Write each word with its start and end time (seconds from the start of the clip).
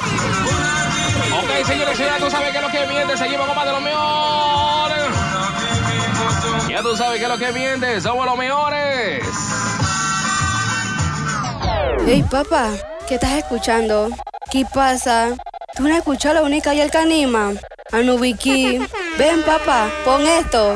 Ok, 0.00 1.66
señores, 1.66 1.98
ya 1.98 2.18
tú 2.18 2.30
sabes 2.30 2.52
que 2.52 2.60
lo 2.60 2.68
que 2.68 2.86
viene. 2.86 3.16
Seguimos, 3.16 3.46
copa 3.46 3.64
de 3.64 3.72
los 3.72 3.82
mejores. 3.82 5.04
Ya 6.68 6.82
tú 6.82 6.96
sabes 6.96 7.20
que 7.20 7.28
lo 7.28 7.38
que 7.38 7.52
viene. 7.52 8.00
Somos 8.00 8.26
los 8.26 8.36
mejores. 8.36 9.24
Hey, 12.06 12.24
papá, 12.30 12.70
¿qué 13.06 13.16
estás 13.16 13.32
escuchando? 13.32 14.08
¿Qué 14.50 14.64
pasa? 14.64 15.34
¿Tú 15.74 15.82
no 15.82 15.94
escuchas 15.94 16.34
la 16.34 16.42
única 16.42 16.74
y 16.74 16.80
el 16.80 16.90
canima? 16.90 17.52
Anubiki. 17.92 18.78
Ven, 19.18 19.42
papá, 19.42 19.90
pon 20.04 20.26
esto. 20.26 20.74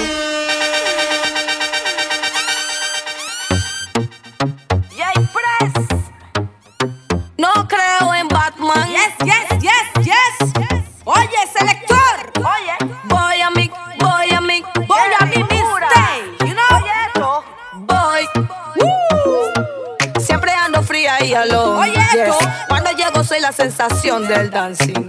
del 23.89 24.49
dancing. 24.49 25.09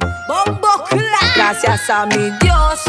Gracias 1.35 1.89
a 1.91 2.07
mi 2.07 2.31
Dios. 2.41 2.81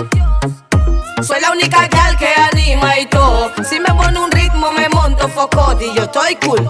Soy 1.23 1.41
la 1.43 1.51
única 1.51 1.87
gal 1.89 2.17
que 2.17 2.29
anima 2.53 2.99
y 2.99 3.07
todo. 3.07 3.53
Si 3.69 3.79
me 3.79 3.89
pone 3.89 4.19
un 4.19 4.33
ritmo, 4.33 4.73
me 4.73 4.89
monto 4.89 5.29
focot 5.29 5.81
y 5.83 5.95
yo 5.95 6.05
estoy 6.05 6.37
cool. 6.37 6.67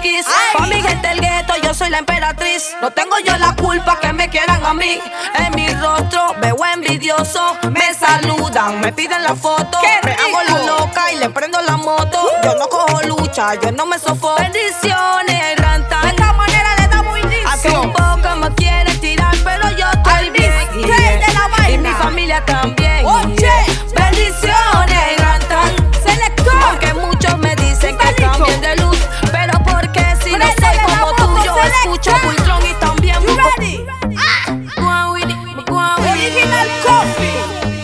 chiquis. 0.00 0.26
Pa' 0.56 0.66
mi 0.66 0.82
gente 0.82 1.10
el 1.10 1.20
gueto, 1.20 1.54
yo 1.62 1.74
soy 1.74 1.90
la 1.90 1.98
emperatriz. 1.98 2.74
No 2.80 2.90
tengo 2.90 3.18
yo 3.24 3.36
la 3.38 3.54
culpa 3.56 3.98
que 4.00 4.12
me 4.12 4.28
quieran 4.28 4.64
a 4.64 4.74
mí. 4.74 5.00
En 5.34 5.54
mi 5.54 5.68
rostro 5.74 6.34
veo 6.40 6.56
envidioso. 6.74 7.56
Me 7.70 7.94
saludan, 7.94 8.80
me 8.80 8.92
piden 8.92 9.22
la 9.22 9.34
foto. 9.34 9.78
Me 10.04 10.12
hago 10.12 10.42
la 10.48 10.66
loca 10.66 11.12
y 11.12 11.16
le 11.16 11.30
prendo 11.30 11.60
la 11.62 11.76
moto. 11.76 12.30
Yo 12.42 12.54
no 12.56 12.68
cojo 12.68 13.02
lucha, 13.02 13.54
yo 13.54 13.72
no 13.72 13.86
me 13.86 13.98
sofoco. 13.98 14.40
Bendiciones. 14.40 15.19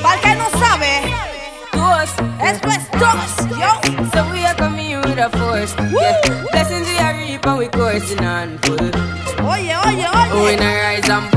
Para 0.02 0.14
el 0.14 0.20
que 0.20 0.34
no 0.34 0.50
yo. 3.58 3.70
So 4.12 4.30
we 4.32 4.44
are 4.44 4.54
coming 4.54 4.96
with 5.00 5.18
a 5.18 5.30
force. 5.30 5.74
Yeah. 5.90 6.44
Blessings 6.52 6.86
we 6.88 6.98
are 6.98 7.14
reaping, 7.14 7.56
we 7.56 7.68
coursing. 7.68 8.18
Oye, 9.40 9.74
oye, 9.84 10.06
oye. 10.06 10.44
We 10.44 10.56
rise 10.56 11.08
and 11.08 11.35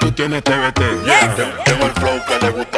tú 0.00 0.12
tienes 0.12 0.42
TBT. 0.42 0.80
Tengo 1.64 1.86
el 1.86 1.92
flow 1.92 2.20
que 2.26 2.46
le 2.46 2.50
gusta 2.50 2.75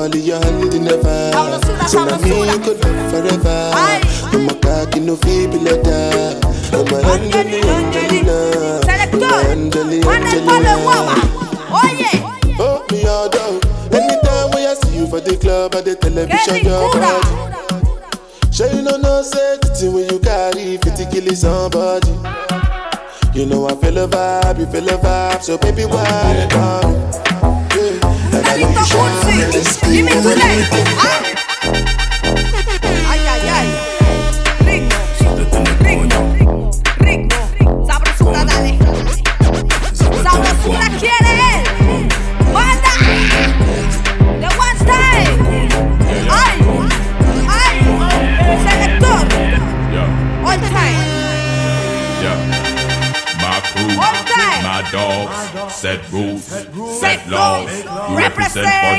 Molly, 0.00 0.20
you're 0.20 0.42
holding 0.42 0.84
the 0.84 0.96
vibe. 0.96 1.86
So 1.86 2.00
I 2.00 2.16
mean 2.24 2.48
you 2.48 2.58
could 2.64 2.80
love 2.80 3.10
forever. 3.12 3.76
No 4.32 4.38
more 4.48 4.56
cocky, 4.56 4.96
no 5.00 5.14
feeble 5.16 5.60
letter. 5.60 6.40
You're 6.72 6.88
my 6.88 7.04
Angeli, 7.20 7.60
angel. 7.60 8.80
Angel, 8.88 9.28
angel, 9.52 9.84
Oh 11.68 11.84
yeah. 12.00 12.16
Oh 12.58 12.80
me 12.90 13.04
all 13.04 13.28
down. 13.28 13.60
Anytime 13.92 14.48
when 14.56 14.64
I 14.64 14.72
see 14.80 15.04
for 15.04 15.20
the 15.20 15.36
club 15.36 15.74
or 15.74 15.82
the 15.82 15.94
television, 15.96 16.64
you're 16.64 16.88
you 18.72 18.80
know 18.80 18.96
no 18.96 19.20
safety 19.20 19.90
when 19.90 20.08
you 20.08 20.18
carry 20.20 20.78
50 20.78 21.04
kilos 21.12 21.40
somebody. 21.42 22.08
You 23.38 23.44
know 23.44 23.68
I 23.68 23.76
feel 23.76 23.98
a 23.98 24.08
vibe, 24.08 24.60
you 24.60 24.66
feel 24.72 24.88
a 24.88 24.96
vibe, 24.96 25.42
so 25.42 25.58
baby 25.58 25.84
why 25.84 26.48
you? 26.50 27.09
Victor 28.56 28.84
Curzi. 28.84 29.90
Dime 29.90 30.10
tu 30.22 30.28
ley. 30.28 31.29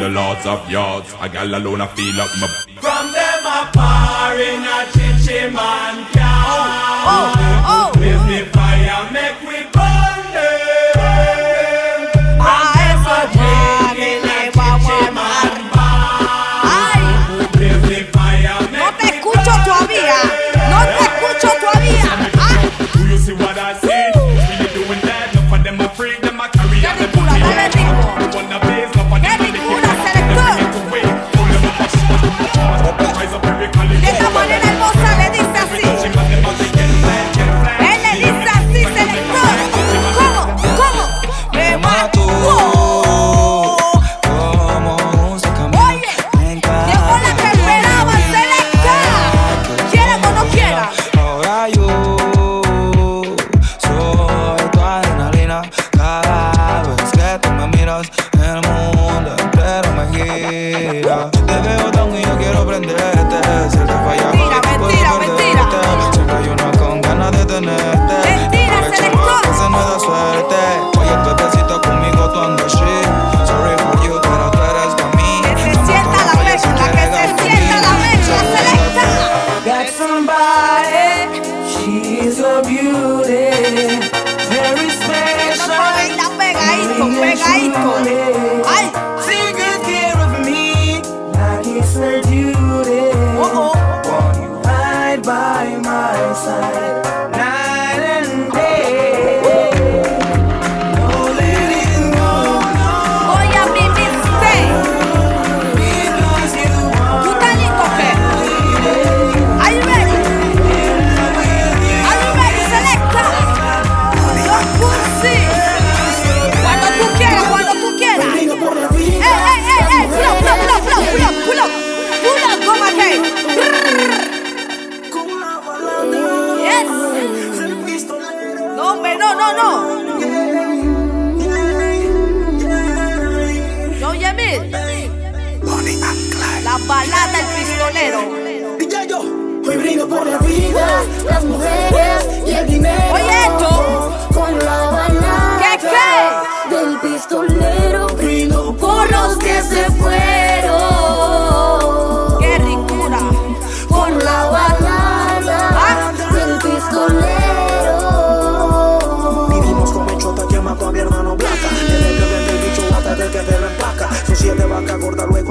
the 0.02 0.10
lords 0.10 0.46
of 0.48 0.68
yards. 0.68 1.14
A 1.22 1.30
gal 1.30 1.54
alone, 1.54 1.82
I 1.82 1.88
feel 1.96 2.20
up 2.20 2.32
my. 2.42 2.48
From 2.82 3.06
them, 3.14 3.46
a 3.46 3.70
par 3.72 4.34
in 4.36 4.64
a 4.64 4.80
chichi 4.94 5.42
man. 5.54 5.96
Cow. 6.12 7.06
oh. 7.06 7.34
oh. 7.38 7.92
oh. 7.96 8.01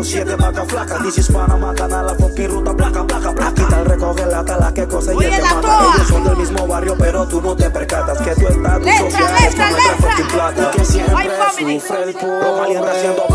Luego 0.01 0.05
siete 0.05 0.35
vacas 0.37 0.69
flacas 0.69 1.59
matan 1.59 1.93
a 1.93 2.03
la 2.03 2.15
fucking 2.15 2.49
ruta, 2.49 2.75
placa, 2.75 3.07
placa, 3.07 3.35
placa 3.35 3.55
Quita 3.55 3.81
el 3.81 3.85
recoge 3.87 4.27
la 4.27 4.45
tala 4.45 4.73
que 4.73 4.87
cosa 4.87 5.13
y 5.13 5.17
la 5.17 5.39
mata 5.41 5.61
toa. 5.61 5.95
Ellos 5.95 6.09
son 6.09 6.25
del 6.25 6.37
mismo 6.37 6.67
barrio, 6.67 6.97
pero 6.99 7.27
tú 7.27 7.41
no 7.41 7.55
te 7.57 7.71
percatas 7.71 8.19
Que 8.19 8.35
tu 8.35 8.49
estatus 8.49 8.87
Letra, 8.87 9.31
letra, 9.31 9.71
con 10.17 10.27
letra. 10.27 10.71
Y 10.73 10.77
que 10.77 10.85
siempre 10.85 11.81
sufre 11.81 12.03
el 12.05 12.15
pueblo 12.15 12.57
valiente 12.57 12.91
haciendo 12.91 13.30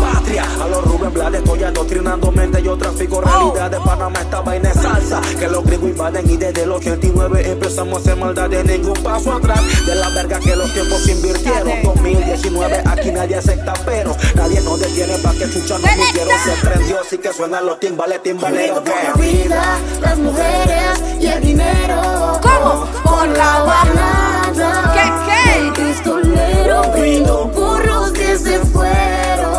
mente 2.32 2.62
Yo 2.62 2.76
trafico 2.76 3.20
realidad 3.20 3.70
de 3.70 3.78
Panamá, 3.80 4.20
esta 4.20 4.40
vaina 4.40 4.70
es 4.70 4.80
salsa 4.80 5.20
Que 5.38 5.48
los 5.48 5.64
gringos 5.64 5.90
invaden 5.90 6.30
y 6.30 6.36
desde 6.36 6.62
el 6.62 6.72
89 6.72 7.50
empezamos 7.50 7.94
a 7.94 8.00
hacer 8.00 8.16
maldad 8.16 8.50
de 8.50 8.64
ningún 8.64 8.94
paso 9.02 9.32
atrás 9.32 9.60
De 9.86 9.94
la 9.94 10.08
verga 10.10 10.38
que 10.38 10.54
los 10.54 10.72
tiempos 10.72 11.08
invirtieron 11.08 11.82
2019 11.82 12.82
aquí 12.86 13.10
nadie 13.10 13.36
acepta 13.36 13.72
pero 13.84 14.16
Nadie 14.34 14.60
nos 14.60 14.78
detiene 14.80 15.18
pa' 15.18 15.32
que 15.32 15.50
chucha 15.50 15.78
no 15.78 15.86
quiero 16.12 16.30
Se 16.44 16.66
prendió 16.66 17.00
así 17.00 17.18
que 17.18 17.32
suenan 17.32 17.66
los 17.66 17.80
timbales, 17.80 18.22
timbaleros 18.22 18.80
Por 18.80 18.88
la 18.88 19.12
vida, 19.14 19.78
las 20.00 20.18
mujeres 20.18 21.02
y 21.20 21.26
el 21.26 21.40
dinero. 21.42 22.40
¿Cómo? 22.42 22.86
Con 23.04 23.32
la 23.34 23.60
balada 23.62 24.92
¿Qué, 24.94 25.02
qué? 25.26 25.60
del 25.60 25.72
pistolero. 25.72 26.82
Brindo 26.92 27.50
por 27.52 27.84
los 27.84 28.10
que 28.12 28.36
se 28.38 28.58
fueron. 28.60 29.55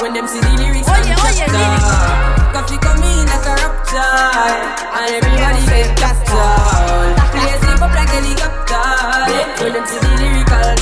When 0.00 0.12
them 0.14 0.26
see 0.26 0.40
the 0.40 0.52
lyrics. 0.56 0.88
Oye, 0.88 1.02
from 1.02 1.20
oye, 1.24 1.34
chapter. 1.36 1.58
lyrics. 1.58 1.88
Coffee 2.54 2.78
come 2.78 3.02
in 3.02 3.26
like 3.28 3.46
a 3.46 3.54
rapture, 3.60 4.00
and 4.00 5.10
everybody 5.18 5.62
get 5.68 5.96
captured. 5.98 7.14
Play 7.32 7.54
sleep 7.60 7.82
up 7.82 7.92
like 7.92 8.08
helicopter 8.08 8.84
when 9.62 9.72
them 9.72 9.86
see 9.86 9.98
the 9.98 10.10
lyrical 10.20 10.62
doctor. 10.62 10.77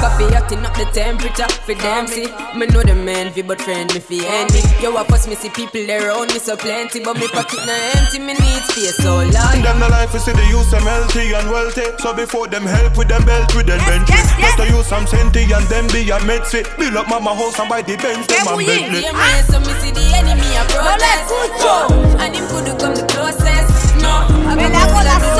Coffee 0.00 0.32
hotting 0.32 0.64
up 0.64 0.72
the 0.80 0.88
temperature 0.96 1.48
for 1.60 1.74
them 1.76 2.06
see. 2.08 2.24
Me 2.56 2.64
know 2.72 2.80
the 2.80 2.96
man 2.96 3.28
fi 3.32 3.42
but 3.42 3.60
friend 3.60 3.92
me 3.92 4.00
fi 4.00 4.24
enemy. 4.24 4.64
Yo, 4.80 4.96
I 4.96 5.04
pass 5.04 5.28
me 5.28 5.34
see 5.36 5.50
people 5.50 5.84
there 5.84 6.08
around 6.08 6.32
me 6.32 6.40
so 6.40 6.56
plenty, 6.56 7.04
but 7.04 7.20
me 7.20 7.28
pocket 7.28 7.60
na 7.68 7.76
empty. 8.00 8.18
Me 8.18 8.32
need 8.32 8.64
space 8.64 8.96
so 8.96 9.20
long. 9.20 9.60
Them 9.60 9.76
the 9.76 9.88
life 9.92 10.14
is 10.16 10.24
see 10.24 10.32
the 10.32 10.40
use 10.48 10.70
them 10.72 10.88
healthy 10.88 11.36
and 11.36 11.44
wealthy. 11.52 11.84
So 12.00 12.16
before 12.16 12.48
them 12.48 12.64
help 12.64 12.96
with 12.96 13.08
them 13.12 13.28
belt 13.28 13.52
with 13.54 13.66
them 13.68 13.76
benches. 13.84 14.16
yes, 14.16 14.24
yes. 14.40 14.56
Better 14.56 14.72
use 14.72 14.88
some 14.88 15.06
senti 15.06 15.44
and 15.52 15.68
them 15.68 15.84
be 15.92 16.08
a 16.08 16.16
medsi. 16.24 16.64
Build 16.80 16.96
up 16.96 17.04
mama 17.08 17.36
house 17.36 17.60
and 17.60 17.68
buy 17.68 17.82
the 17.82 18.00
Benz, 18.00 18.24
them 18.24 18.40
and 18.40 18.56
bouillie. 18.56 18.88
Bentley. 18.88 19.04
Yeah, 19.04 19.12
man, 19.12 19.44
so 19.52 19.60
me 19.60 19.72
see 19.84 19.92
the 19.92 20.04
enemy 20.16 20.48
a 20.56 20.64
No 20.72 20.96
le 20.96 21.12
protest. 21.28 21.60
Oh, 21.60 22.16
and 22.24 22.32
him 22.32 22.48
could 22.48 22.72
come 22.80 22.96
the 22.96 23.04
closest. 23.12 23.68
No, 24.00 24.08
I 24.48 24.56
Me 24.56 24.64
go 24.64 25.39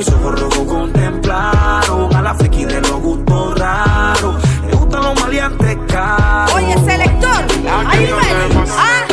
Mis 0.00 0.08
ojos 0.14 0.40
rojos 0.40 0.66
contemplaron. 0.66 2.16
A 2.16 2.22
la 2.22 2.34
friki 2.34 2.64
de 2.64 2.80
los 2.80 3.02
gustos 3.02 3.58
raros. 3.58 4.42
Le 4.66 4.74
gustan 4.74 5.02
los 5.02 5.20
maleantes 5.20 5.76
caros. 5.88 6.54
Oye, 6.54 6.74
selector. 6.86 7.46
You 7.58 8.16
ready? 8.16 8.56
Ah, 8.78 9.04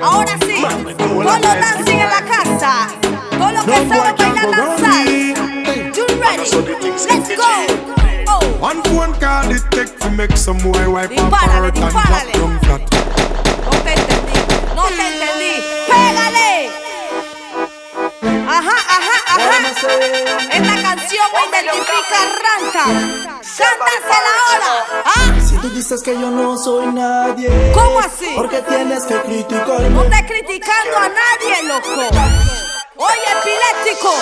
ahora 0.00 0.32
sí. 0.40 0.64
Todos 0.96 1.24
los 1.26 1.42
dancing 1.42 1.98
en 1.98 2.08
la 2.08 2.22
casa. 2.22 2.88
Todos 3.36 3.52
los 3.52 3.64
que 3.64 3.88
saben 3.88 4.16
bailar 4.16 4.50
danzar. 4.50 5.06
You 5.94 6.06
ready? 6.22 6.48
Let's 7.06 7.28
go. 7.36 7.44
Oh. 8.28 8.66
One 8.66 8.82
phone 8.84 9.12
call 9.20 9.50
it 9.50 9.62
take 9.70 9.98
to 9.98 10.08
make 10.08 10.38
some 10.38 10.56
boy 10.56 10.88
wipe 10.88 11.12
up 11.18 11.32
and 11.34 11.74
drop 11.74 11.74
dispárale. 11.74 12.32
down 12.32 12.58
flat. 12.60 12.97
Arranca. 22.82 23.40
Cántasela 23.58 24.32
ahora. 24.46 25.02
¿Ah? 25.04 25.40
Si 25.48 25.56
tú 25.56 25.68
dices 25.70 26.02
que 26.02 26.12
yo 26.12 26.30
no 26.30 26.56
soy 26.56 26.86
nadie, 26.88 27.72
¿Cómo 27.74 27.98
así? 28.00 28.30
Porque 28.36 28.60
tienes 28.62 29.04
que 29.04 29.14
No 29.14 29.22
criticarme. 29.22 30.02
estés 30.04 30.22
criticando 30.26 30.96
a 30.96 31.08
nadie, 31.08 31.62
loco. 31.68 31.90
Oye, 32.96 33.28
epiléptico. 33.40 34.12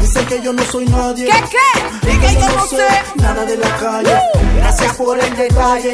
Dicen 0.00 0.26
que 0.26 0.40
yo 0.42 0.52
no 0.52 0.62
soy 0.64 0.84
nadie. 0.86 1.24
¿Qué 1.26 1.44
qué? 1.50 2.12
Y 2.12 2.18
Que 2.18 2.34
yo 2.34 2.48
no 2.48 2.66
sé. 2.66 2.86
nada 3.16 3.44
de 3.44 3.56
la 3.56 3.76
calle. 3.76 4.18
Gracias 4.56 4.94
por 4.96 5.18
el 5.18 5.36
detalle. 5.36 5.92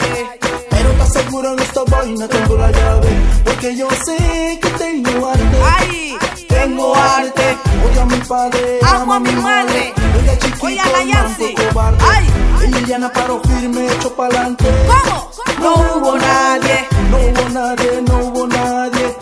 Pero 0.71 0.91
estás 0.91 1.13
seguro 1.13 1.53
en 1.53 1.59
esta 1.61 1.81
vaina 1.85 2.27
tengo 2.29 2.57
la 2.59 2.71
llave. 2.73 3.09
Porque 3.45 3.77
yo 3.77 3.89
sé 4.05 4.59
que 4.61 4.69
tengo 4.71 5.29
arte. 5.29 5.59
Ay, 5.79 6.19
Tengo 6.49 6.95
arte. 6.97 7.57
Odio 7.89 8.03
a 8.03 8.07
mi 8.07 8.17
padre. 8.19 8.79
Amo 8.83 9.15
a 9.15 9.21
mi 9.21 9.33
madre. 9.33 9.93
Chiquito 9.95 10.14
Oye 10.61 10.81
a 10.81 10.87
la 10.89 10.99
no 11.05 11.05
Yancy. 11.05 11.55
fue 11.57 11.67
cobarde. 11.69 11.99
Ay. 12.05 12.27
Y 12.65 12.67
Liliana 12.69 13.13
paró 13.13 13.41
firme, 13.43 13.87
hecho 13.87 14.15
pa'lante. 14.15 14.65
¿Cómo? 14.87 15.31
No 15.61 15.75
hubo 15.99 16.17
nadie. 16.19 16.87
No 17.11 17.17
hubo 17.19 17.49
nadie, 17.51 18.03
no 18.03 18.15
hubo 18.19 18.47
nadie. 18.47 19.17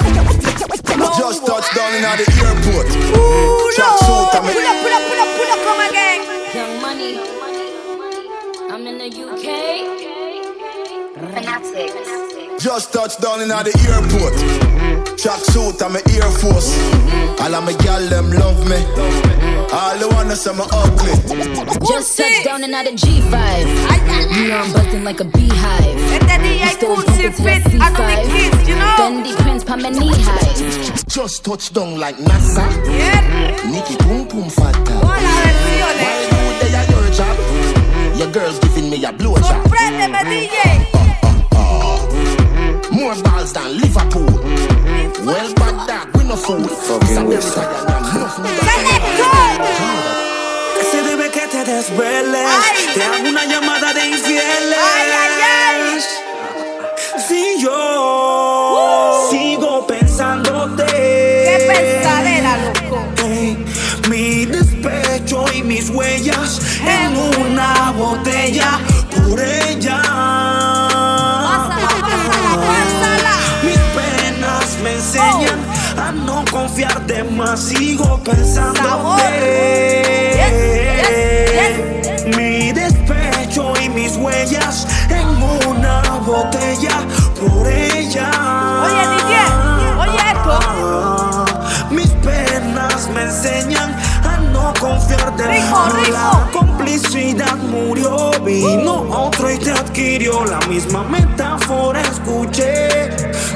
Just 1.18 1.44
touched 1.46 1.74
down 1.74 1.94
in 1.94 2.02
the 2.02 2.08
airport. 2.42 2.86
Pulo, 2.88 3.70
Tracksuit, 3.74 4.34
I'm 4.34 4.42
pulo, 4.42 4.72
pulo, 4.82 4.98
pulo, 5.08 5.24
pulo, 5.36 5.54
come 5.64 5.82
again. 5.88 6.20
Young 6.54 6.74
money. 6.80 7.20
I'm 8.70 8.86
in 8.86 8.98
the 8.98 9.08
UK. 9.24 9.46
Fanatics. 11.34 12.62
Just 12.62 12.92
touched 12.92 13.20
down 13.20 13.40
in 13.40 13.48
the 13.48 13.54
airport. 13.88 14.81
Tracksuit, 15.16 15.82
I'm 15.82 15.96
Air 15.96 16.30
Force. 16.40 16.76
Mm-hmm. 16.76 17.42
All 17.42 17.54
of 17.54 17.64
my 17.64 17.72
gal 17.84 18.00
them 18.08 18.30
love 18.32 18.58
me. 18.68 18.76
All 19.72 19.96
the 19.98 20.08
wanna 20.12 20.36
say 20.36 20.52
me 20.52 20.64
ugly. 20.72 21.12
Just 21.88 22.16
touched 22.18 22.44
down 22.44 22.64
and 22.64 22.74
out 22.74 22.86
of 22.86 22.94
G5. 22.94 24.36
You 24.36 24.48
know 24.48 24.58
I'm 24.58 24.72
busting 24.72 25.04
like 25.04 25.20
a 25.20 25.24
beehive. 25.24 25.96
Este 26.12 26.38
DJ 26.40 26.76
Cursi 26.80 27.32
fit 27.34 27.66
a 27.66 27.88
Nubi 27.90 28.16
Kids, 28.32 28.68
you 28.68 28.74
know? 28.74 28.94
Fendi 28.98 29.32
prints 29.42 29.64
pa 29.64 29.76
my 29.76 29.90
knee 29.90 30.12
high. 30.22 31.04
Just 31.08 31.44
touched 31.44 31.74
down 31.74 31.98
like 31.98 32.16
NASA. 32.16 32.64
Yeah. 32.86 33.70
Nikki 33.70 33.96
Pum 33.96 34.26
Pum 34.26 34.48
Fata. 34.50 34.92
Hola, 35.02 35.32
versiones. 35.42 36.00
While 36.02 36.44
you 36.44 36.58
there 36.60 36.80
at 36.80 36.90
your 36.90 37.10
job, 37.12 37.36
your 38.18 38.30
girl's 38.32 38.58
giving 38.60 38.90
me 38.90 39.04
a 39.04 39.12
blowjob. 39.12 39.44
Sorpréndeme, 39.44 40.18
DJ. 40.24 40.91
More 43.02 43.20
balls 43.20 43.52
than 43.52 43.78
Liverpool. 43.78 44.30
Well, 45.26 45.54
bad 45.54 45.88
dog, 45.88 46.16
we 46.16 46.22
no 46.22 46.36
fool. 46.36 46.62
Fucking 46.62 47.30
Que 50.76 50.84
se 50.84 51.02
debe 51.02 51.28
que 51.32 51.48
te 51.48 51.64
desveles. 51.64 52.46
Ay. 52.46 52.94
Te 52.94 53.02
hago 53.02 53.28
una 53.28 53.44
llamada 53.44 53.92
de 53.92 54.06
infieles. 54.06 54.78
Ay, 54.94 55.10
ay, 55.20 55.34
ay. 55.42 56.00
Si 57.26 57.60
yo 57.60 59.28
sigo 59.32 59.84
pensándote. 59.84 60.86
Qué 60.86 61.56
pensadera, 61.74 62.56
loco. 62.58 63.02
Mi 64.08 64.46
despecho 64.46 65.44
y 65.52 65.64
mis 65.64 65.90
huellas 65.90 66.60
en 66.86 67.16
una 67.16 67.90
botella 67.96 68.78
Sigo 77.56 78.18
pensándote. 78.24 79.22
Yes, 80.34 80.52
yes, 82.24 82.36
Mi 82.36 82.72
despecho 82.72 83.74
y 83.82 83.90
mis 83.90 84.16
huellas 84.16 84.86
en 85.10 85.28
una 85.68 86.00
botella 86.24 87.00
por 87.38 87.68
ella. 87.68 88.30
Oye, 88.84 89.06
DJ, 89.16 89.32
oye 90.00 90.18
esto. 90.32 91.44
Mis 91.90 92.08
penas 92.24 93.10
me 93.14 93.24
enseñan 93.24 93.94
a 94.24 94.38
no 94.50 94.72
confiar 94.80 95.36
de 95.36 95.46
Rico, 95.48 95.88
rico. 95.94 96.12
La 96.12 96.48
complicidad 96.52 97.56
murió, 97.58 98.30
vino 98.42 99.02
otro 99.10 99.50
y 99.52 99.58
te 99.58 99.72
adquirió 99.72 100.42
la 100.46 100.58
misma 100.68 101.04
metáfora. 101.04 102.00
Escuché 102.00 103.10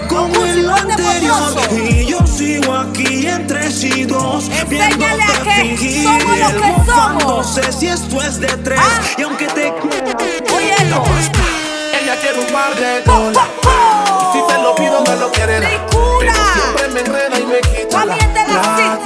como 0.06 0.44
el 0.44 0.68
anterior 0.68 1.54
y 1.72 2.04
yo 2.04 2.18
sigo 2.26 2.74
aquí 2.74 2.85
aquí 2.96 3.26
entre 3.26 3.70
sí 3.70 4.04
dos, 4.04 4.48
Enséñale 4.48 5.22
a 5.22 5.42
que 5.42 5.50
fingir 5.50 6.04
somos 6.04 6.38
lo 6.38 6.60
que 6.60 6.92
somos. 6.92 7.54
sé 7.54 7.72
si 7.72 7.88
esto 7.88 8.22
es 8.22 8.40
de 8.40 8.48
tres, 8.48 8.80
y 9.18 9.22
aunque 9.22 9.46
te 9.48 9.70
Óyelo. 9.70 11.04
Ella 12.00 12.16
quiere 12.20 12.38
un 12.40 12.46
par 12.46 12.74
de 12.76 13.02
dólares. 13.02 13.42
Si 14.32 14.38
se 14.52 14.58
lo 14.62 14.74
pido, 14.76 15.02
me 15.02 15.16
lo 15.16 15.30
quiere 15.32 15.60
dar. 15.60 15.86
Pero 16.20 16.32
siempre 16.54 16.88
me 16.94 17.00
enreda 17.00 17.38
y 17.38 17.44
me 17.44 17.60
quita 17.60 18.04
la 18.06 18.16
plata. 18.16 19.00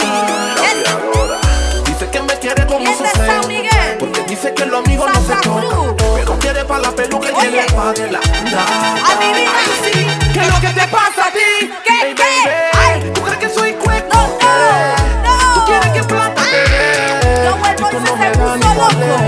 Dice 1.87 2.11
que 2.11 2.23
me 2.23 2.35
quiere 2.39 2.67
como 2.67 2.87
su 2.97 3.05
ser. 3.05 3.99
Porque 3.99 4.23
dice 4.23 4.55
que 4.55 4.67
los 4.67 4.85
amigos 4.85 5.11
no 5.13 5.21
se 5.23 5.35
tocan. 5.43 5.97
Pero 6.17 6.39
quiere 6.39 6.65
pa' 6.65 6.79
la 6.79 6.91
peluca 6.93 7.29
y 7.31 7.33
quiere 7.35 7.65
pa' 7.73 7.93
de 7.93 8.11
la 8.13 8.19
A 8.21 9.17
mi 9.19 9.33
vida 9.33 9.51
sí. 9.85 10.07
¿Qué 10.33 10.41
es 10.41 10.49
lo 10.49 10.61
que 10.61 10.69
te 10.69 10.87
pasa 10.89 11.27
a 11.27 11.33
ti? 11.33 11.71
¿Qué, 11.85 12.07
Ey, 12.09 12.15
qué? 12.15 12.23
baby, 12.73 13.11
¿Tú 13.15 13.23
crees 13.23 13.39
que 13.39 13.49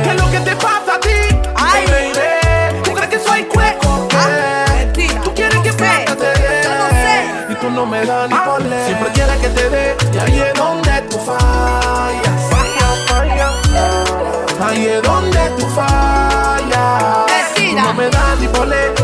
¿Qué 0.05 0.11
es 0.11 0.17
lo 0.23 0.31
que 0.31 0.41
te 0.41 0.57
pasa 0.57 0.95
a 0.97 1.00
ti? 1.00 1.09
Ay. 1.55 1.87
Baby, 1.87 2.83
¿Tú 2.85 2.93
crees 2.93 3.11
que 3.11 3.19
soy 3.19 3.45
cueco? 3.45 4.09
¿Tú 5.25 5.35
quieres 5.35 5.59
que 5.61 5.73
plata 5.73 6.17
te 6.17 6.26
dé? 6.26 6.62
Y 7.50 7.55
tú 7.57 7.71
no 7.71 7.87
me 7.87 8.05
das 8.05 8.29
ni 8.29 8.37
bolé. 8.37 8.85
Siempre 8.87 9.09
quieres 9.12 9.37
que 9.38 9.49
te 9.49 9.71
dé. 9.71 9.97
Y 10.12 10.19
ahí 10.19 10.41
es 10.41 10.55
donde 10.55 11.02
tú 11.11 11.19
fallas. 11.19 12.33
Ahí 14.64 14.87
es 14.87 15.02
donde 15.02 15.41
tú 15.59 15.67
fallas. 15.69 17.26
Tú 17.55 17.62
no 17.75 17.95
me 17.95 18.09
das 18.09 18.38
ni 18.41 18.47
bolé. 18.49 19.01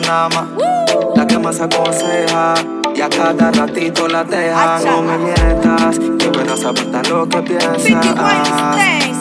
Nada 0.00 0.28
más. 0.28 0.44
La 1.16 1.26
que 1.26 1.38
más 1.38 1.60
aconseja. 1.60 2.54
Y 2.94 3.00
a 3.00 3.08
cada 3.08 3.50
ratito 3.50 4.06
la 4.06 4.22
deja. 4.22 4.78
No 4.84 5.02
me 5.02 5.18
mientas. 5.18 5.98
Que 5.98 6.28
puedas 6.28 6.64
aguantar 6.64 7.06
lo 7.08 7.28
que 7.28 7.42
piensas. 7.42 7.78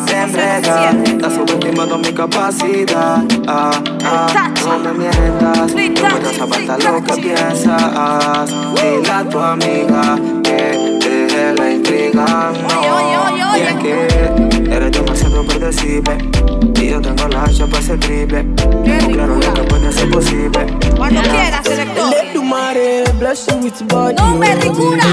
Te 0.06 0.18
enreda. 0.18 0.92
Estás 1.04 1.34
subestimando 1.34 1.98
mi 1.98 2.14
capacidad. 2.14 3.24
Ah, 3.48 3.72
ah, 4.04 4.52
no 4.66 4.80
me 4.80 4.94
mientas. 4.94 5.72
Que 5.74 5.92
puedas 5.92 6.40
aguantar 6.40 6.84
lo 6.84 7.04
que 7.04 7.22
piensas. 7.22 8.50
Dile 8.76 9.12
a 9.12 9.24
tu 9.30 9.40
amiga 9.40 10.18
que 10.44 11.00
deje 11.00 11.54
la 11.54 11.72
intriga. 11.72 12.52
No, 12.70 13.58
y 13.58 13.62
es 13.62 13.76
que 13.76 14.61
eres 14.72 14.92
demasiado 14.92 15.44
predecible. 15.46 16.18
Y 16.76 16.90
yo 16.90 17.02
tengo 17.02 17.28
la 17.28 17.44
hacha 17.44 17.66
para 17.68 17.80
ese 17.80 17.98
triple. 17.98 18.44
Tengo 18.84 19.12
claro 19.12 19.36
lo 19.36 19.54
que 19.54 19.62
puede 19.64 19.92
ser 19.92 20.10
posible. 20.10 20.66
Cuando 20.98 21.22
quieras, 21.22 21.62
selector. 21.66 22.10
Let 22.10 22.34
the 22.34 22.42
mare 22.42 23.04
bless 23.20 23.48
you 23.48 23.58
with 23.58 23.82
body. 23.88 24.16
No 24.16 24.36
me 24.38 24.56
ricura. 24.56 25.04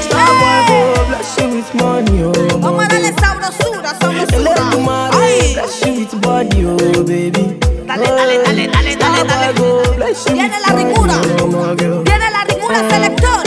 Starboy 0.00 0.66
go 0.68 1.04
bless 1.08 1.36
you 1.38 1.48
with 1.56 1.74
money, 1.74 2.22
oh. 2.22 2.58
Vamos 2.60 2.84
a 2.84 2.88
darle 2.88 3.12
sabrosura, 3.18 3.92
Let 3.92 4.28
the 4.28 4.36
sabrosura. 4.38 4.76
mare 4.84 5.54
bless 5.54 5.80
you 5.86 5.92
with 5.94 6.14
body, 6.20 6.64
oh 6.66 7.04
baby. 7.04 7.58
Dale, 7.86 8.06
dale, 8.06 8.36
dale, 8.44 8.68
dale, 8.68 8.96
dale, 8.96 9.24
dale. 9.24 9.52
Go 9.58 9.66
bless 9.96 10.24
you 10.26 10.32
Viene 10.34 10.48
with 10.48 10.66
la 10.66 10.74
ricura. 10.74 11.16
money, 11.16 11.36
oh, 11.40 11.46
my 11.46 11.74
girl. 11.76 12.02
Viene 12.04 12.30
la 12.30 12.44
ricura, 12.44 12.78
selector. 12.90 13.42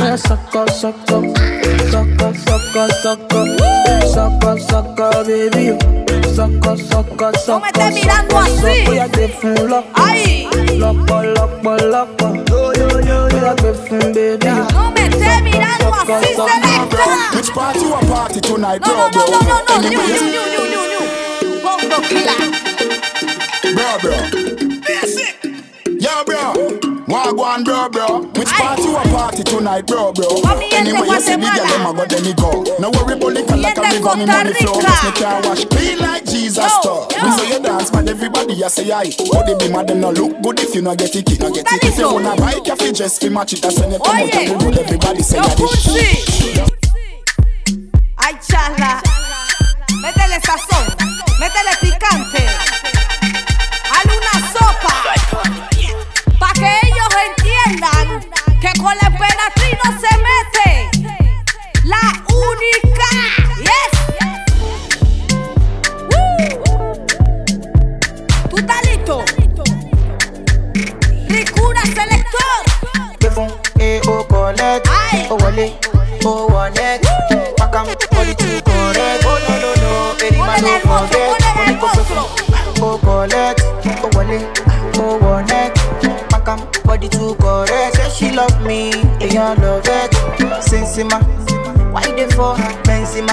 Ah, 0.00 0.16
sucker, 0.16 0.68
sucker, 4.18 4.58
sucker, 4.58 4.58
sucker, 4.58 5.24
baby. 5.24 5.78
Sucker, 6.34 6.76
sucker, 6.76 7.32
sucker. 7.38 7.48
No 7.48 7.60
me 7.60 7.68
estés 7.68 7.94
mirando 7.94 8.38
así. 8.38 8.84
Voy 8.86 8.98
a 8.98 9.08
te 9.08 9.28
fun 9.28 9.54
loco. 9.68 9.88
Ay. 9.94 10.48
Loco, 10.76 11.22
loco, 11.22 11.76
loco. 11.76 12.34
Yo, 12.48 12.72
yo, 12.74 13.00
yo, 13.00 13.28
voy 13.28 13.48
a 13.48 13.54
te 13.54 13.72
fun, 13.74 13.98
baby. 14.12 14.46
No 14.72 14.90
me 14.92 15.06
estés 15.06 15.42
mirando 15.42 15.94
así, 15.94 16.34
selector. 16.34 17.00
Which 17.34 17.50
party 17.54 17.80
you 17.80 17.94
a 17.94 18.00
party 18.00 18.40
tonight, 18.40 18.80
No, 18.80 18.88
bro, 18.88 18.96
no, 18.96 19.10
no, 19.10 19.10
bro? 19.10 19.40
no, 19.40 19.48
no, 19.48 19.64
no. 19.68 19.80
New, 19.80 19.86
Anyway, 19.86 20.06
new, 20.08 20.20
new, 20.24 20.46
new, 20.52 20.82
new, 20.82 21.52
new. 21.54 21.62
Bongo 21.62 21.98
killer. 22.08 22.38
Bro, 23.74 23.98
bro. 24.02 24.16
Yo, 26.00 26.24
bro. 26.24 26.87
Wagwan, 27.08 27.64
bro, 27.64 27.88
bro. 27.88 28.20
Which 28.36 28.48
party 28.48 28.82
you 28.82 28.94
a 28.96 29.00
party 29.08 29.42
tonight, 29.42 29.86
bro, 29.86 30.12
bro? 30.12 30.28
Anyway, 30.76 31.08
you 31.08 31.20
see 31.20 31.36
the 31.36 31.40
Guatemala. 31.40 31.56
girl, 31.56 31.66
them 31.66 31.86
a 31.86 31.92
go, 31.96 32.04
then 32.04 32.22
me 32.22 32.32
go. 32.36 32.50
No 32.76 32.90
worry, 32.92 33.16
political 33.18 33.56
Y 33.56 33.62
like 33.62 33.78
a 33.78 33.80
river, 33.80 34.16
me 34.16 34.26
money 34.26 34.52
flow. 34.52 34.76
Yes, 34.76 35.04
me 35.04 35.12
can 35.16 35.42
wash 35.48 35.64
clean 35.64 35.98
like 36.00 36.26
Jesus 36.26 36.70
store. 36.84 37.08
Me 37.08 37.30
say 37.32 37.48
you 37.48 37.60
dance, 37.64 37.90
but 37.90 38.06
everybody 38.06 38.60
a 38.60 38.68
say 38.68 38.92
aye. 38.92 39.10
But 39.32 39.46
they 39.46 39.56
be 39.56 39.72
mad, 39.72 39.88
them 39.88 40.00
no 40.00 40.10
look 40.10 40.42
good 40.42 40.60
if 40.60 40.74
you 40.74 40.82
no 40.82 40.94
get 40.94 41.16
it, 41.16 41.40
no 41.40 41.50
get 41.50 41.64
it. 41.72 41.84
If 41.84 41.96
you 41.96 42.12
wanna 42.12 42.36
buy 42.36 42.60
cafe, 42.60 42.92
just 42.92 43.22
fi 43.22 43.30
match 43.30 43.54
it. 43.54 43.62
That's 43.62 43.80
when 43.80 43.92
you 43.92 43.98
come 44.00 44.12
oh, 44.12 44.24
out 44.24 44.34
and 44.34 44.60
good, 44.60 44.76
everybody 44.78 45.22
say 45.22 45.40
this 45.40 45.54
pussy. 45.56 46.68
Ay, 48.18 48.36
charla. 48.44 49.00
Métele 50.04 50.38
sazón. 50.44 50.84
Métele 51.40 51.72
picante. 51.80 53.07
Sensima, 90.98 91.92
why 91.92 92.02
dey 92.16 92.26
for 92.30 92.56
Benzema? 92.82 93.30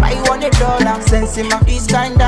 Why 0.00 0.12
you 0.12 0.22
want 0.22 0.44
a 0.44 0.50
dollar? 0.50 1.02
Sensima, 1.02 1.58
this 1.66 1.88
kind 1.88 2.21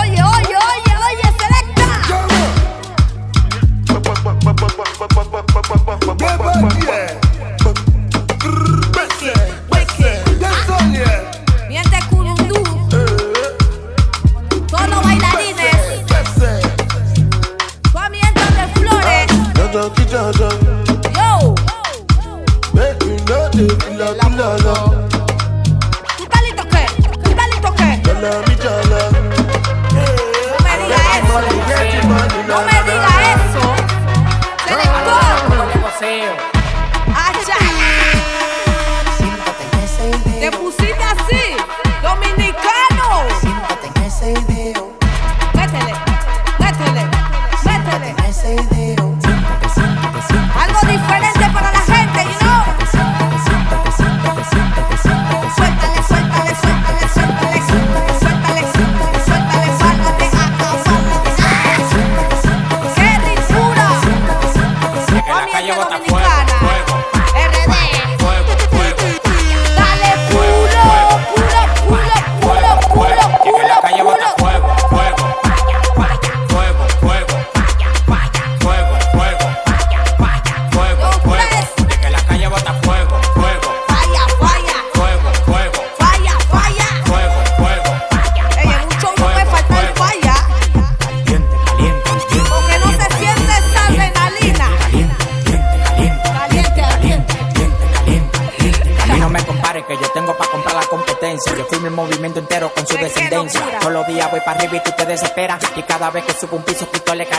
Oye, 0.00 0.12
oye, 0.12 0.56
oye, 0.56 0.94
oye, 1.06 1.26
selecta. 1.38 1.88
guardia. 6.60 7.29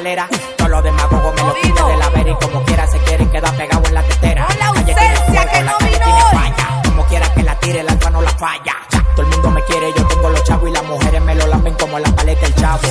escalera. 0.02 0.28
Todos 0.58 0.72
los 0.72 0.84
demagogos 0.84 1.36
me 1.36 1.42
lo 1.44 1.54
quito 1.56 1.88
de 1.88 1.98
la 1.98 2.10
vera 2.10 2.32
y 2.32 2.46
como 2.46 2.64
quiera 2.64 2.88
se 2.88 2.98
quieren 3.00 3.30
queda 3.30 3.52
pegado 3.52 3.84
en 3.86 3.94
la 3.94 4.04
tetera. 4.04 4.48
No, 4.48 4.56
la 4.60 4.68
ausencia 4.68 5.52
que 5.52 5.62
no 5.62 5.78
vino. 5.80 6.86
Como 6.86 7.06
quiera 7.06 7.34
que 7.34 7.44
la 7.44 7.56
tire, 7.60 7.80
el 7.82 7.90
alfa 7.90 8.10
no 8.10 8.22
la 8.22 8.32
falla. 8.32 8.76
Todo 9.16 9.26
el 9.26 9.32
mundo 9.32 9.52
me 9.52 9.64
quiere, 9.66 9.94
yo 9.96 10.08
tengo 10.08 10.30
los 10.30 10.44
chavos 10.44 10.70
y 10.70 10.74
las 10.74 10.84
mujeres 10.84 11.22
me 11.22 11.36
lo 11.36 11.48
lamen 11.48 11.74
como 11.76 12.00
la 12.00 12.10
paleta 12.16 12.46
el 12.48 12.56
chavo. 12.56 12.82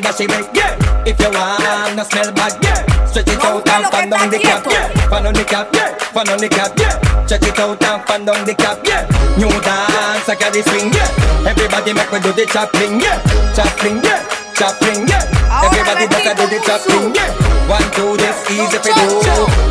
me 0.00 0.08
that 0.08 0.16
she 0.16 0.26
make 0.26 0.48
yeah. 0.56 1.04
If 1.04 1.20
you 1.20 1.30
wanna 1.30 2.04
smell 2.08 2.32
bad 2.32 2.56
yeah. 2.64 2.80
Stretch 3.04 3.28
it 3.28 3.44
out 3.44 3.68
and 3.68 3.84
fan 3.92 4.08
down 4.08 4.30
the 4.30 4.38
cap 4.40 4.64
yeah. 4.64 4.88
Fan 5.12 5.26
on 5.26 5.34
the 5.34 5.44
cap 5.44 5.68
yeah. 5.76 5.94
Fan 6.12 6.28
on 6.28 6.38
the 6.40 6.48
cap 6.48 6.72
yeah. 6.80 6.96
Stretch 7.26 7.44
it 7.44 7.58
out 7.60 7.82
and 7.82 8.02
fan 8.08 8.24
down 8.24 8.44
the 8.48 8.54
cap 8.54 8.80
yeah. 8.84 9.04
New 9.36 9.52
dance 9.60 10.28
I 10.28 10.34
got 10.40 10.52
the 10.52 10.64
swing 10.64 10.92
yeah. 10.92 11.48
Everybody 11.48 11.92
make 11.92 12.10
me 12.12 12.18
do 12.20 12.32
the 12.32 12.48
chopping 12.48 13.00
yeah. 13.00 13.20
Chopping 13.52 14.00
yeah. 14.00 14.24
Chopping 14.56 15.04
yeah. 15.08 15.24
Everybody 15.64 16.04
just 16.08 16.28
a 16.28 16.32
do 16.36 16.44
the 16.48 16.58
chopping 16.64 17.14
yeah. 17.14 17.30
One 17.68 17.86
two 17.94 18.16
this 18.18 18.40
easy 18.50 18.78
for 18.82 18.92
do. 18.92 19.06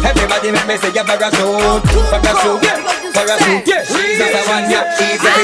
Everybody 0.06 0.50
make 0.56 0.68
me 0.68 0.76
say 0.80 0.92
yeah 0.96 1.04
parachute, 1.04 1.84
parachute 2.10 2.64
yeah, 2.64 2.80
parachute 3.12 3.68
yeah. 3.68 3.84
She's 3.84 4.24
a 4.24 4.40
one 4.48 4.72
yeah. 4.72 4.88
She's 4.96 5.20
a 5.20 5.39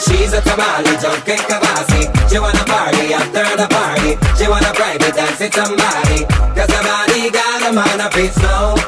she's 0.00 0.32
a 0.32 0.40
tamale, 0.40 0.96
drunk 1.00 1.28
and 1.28 1.40
kawasi. 1.48 2.02
She 2.28 2.38
wanna 2.38 2.64
party 2.64 3.14
after 3.14 3.44
the 3.56 3.66
party. 3.68 4.12
She 4.36 4.48
wanna 4.48 4.72
private 4.74 5.14
dance 5.14 5.40
with 5.40 5.54
somebody. 5.54 6.24
Cause 6.54 6.70
somebody 6.72 7.30
got 7.30 7.70
a 7.70 7.72
man 7.72 8.00
up 8.00 8.14
his 8.14 8.34
snow. 8.34 8.85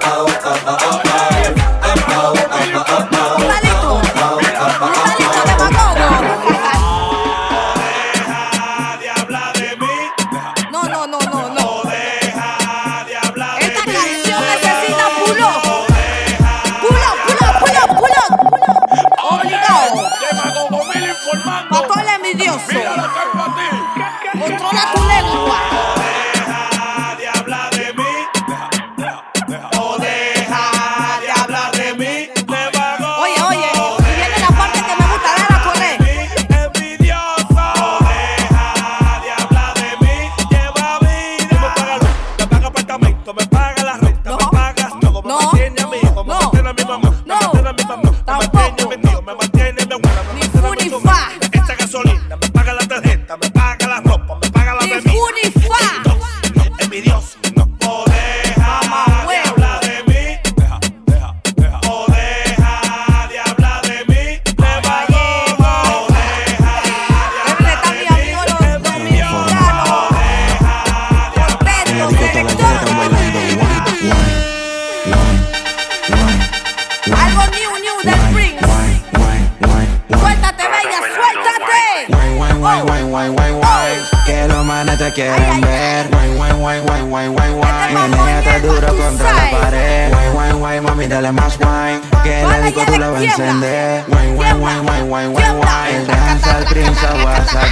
encender 93.38 94.04
Wine, 94.08 94.36
wine, 94.36 94.60
wine, 94.60 94.84
wine, 94.84 95.08
wine, 95.08 95.32
wine, 95.32 95.58
wine 95.58 96.06
Dance 96.06 96.46
al 96.50 96.64
trincha, 96.64 97.12
vas 97.24 97.54
a 97.54 97.64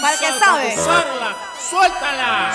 Para 0.00 0.16
que 0.16 0.32
sabe. 0.38 0.74
Usarla, 0.76 1.36
suéltala. 1.68 2.50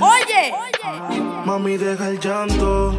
Oye, 0.00 0.54
mami, 1.44 1.76
deja 1.76 2.08
el 2.08 2.18
llanto. 2.20 2.98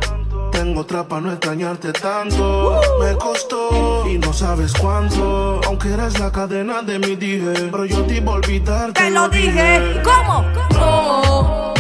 Tengo 0.52 0.82
otra 0.82 1.08
para 1.08 1.22
no 1.22 1.32
extrañarte 1.32 1.92
tanto. 1.92 2.80
Me 3.00 3.14
costó 3.16 4.08
y 4.10 4.18
no 4.18 4.32
sabes 4.34 4.74
cuánto. 4.74 5.60
Aunque 5.66 5.90
eres 5.90 6.18
la 6.20 6.32
cadena 6.32 6.82
de 6.82 6.98
mi 7.00 7.16
dije, 7.16 7.70
pero 7.72 7.86
yo 7.86 8.04
te 8.04 8.18
iba 8.18 8.32
a 8.32 8.36
olvidar. 8.36 8.94
Te, 8.94 9.10
lo, 9.10 9.28
dije. 9.28 9.52
dije. 9.52 10.02
¿Cómo? 10.04 10.46
¿Cómo? 10.70 11.74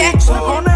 action. 0.00 0.69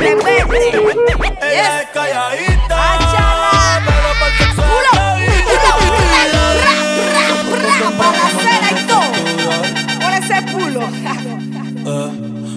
Los 0.00 0.24
rebeldes. 0.24 0.74
Ella 1.42 1.80
es 1.82 1.88
calladita. 1.90 2.94
Achala. 2.94 3.82
Pero 3.86 4.10
para 4.20 4.30
el 4.30 4.38
sexo 4.38 4.70
Pulo. 10.52 10.80
Eh, 11.86 12.10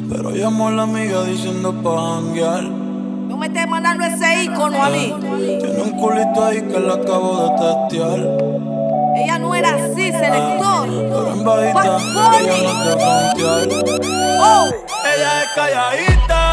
pero 0.09 0.31
llamó 0.31 0.67
a 0.67 0.71
la 0.71 0.83
amiga 0.83 1.23
diciendo 1.23 1.73
pa' 1.83 2.15
janguear. 2.15 2.63
No 2.63 3.37
me 3.37 3.47
estés 3.47 3.67
mandando 3.67 4.05
ese 4.05 4.43
icono 4.43 4.83
a 4.83 4.89
mí. 4.89 5.13
Tiene 5.59 5.81
un 5.81 5.91
culito 5.99 6.45
ahí 6.45 6.61
que 6.61 6.79
la 6.79 6.93
acabo 6.93 7.43
de 7.43 7.49
testear. 7.89 8.19
Ella 9.15 9.39
no 9.39 9.53
era 9.53 9.69
así, 9.75 10.11
selector. 10.11 10.87
Pero 10.87 11.33
en 11.33 11.43
bajita, 11.43 11.97
ella 12.39 12.57
no 12.63 12.71
te 12.83 12.91
frontear. 13.03 13.67
Oh. 14.39 14.69
Ella 15.15 15.41
es 15.43 15.49
calladita, 15.55 16.52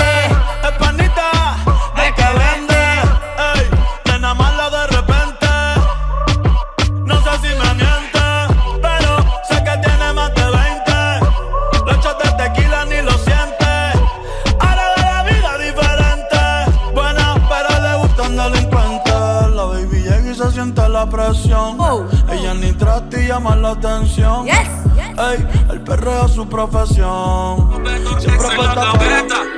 ella 22.51 22.59
ni 22.59 22.73
trata 22.73 23.19
y 23.19 23.27
llama 23.27 23.55
la 23.55 23.71
atención, 23.71 24.47
ey, 24.47 25.47
el 25.69 25.81
perreo 25.81 26.25
es 26.25 26.33
su 26.33 26.47
profesión, 26.47 27.83
siempre 28.19 28.47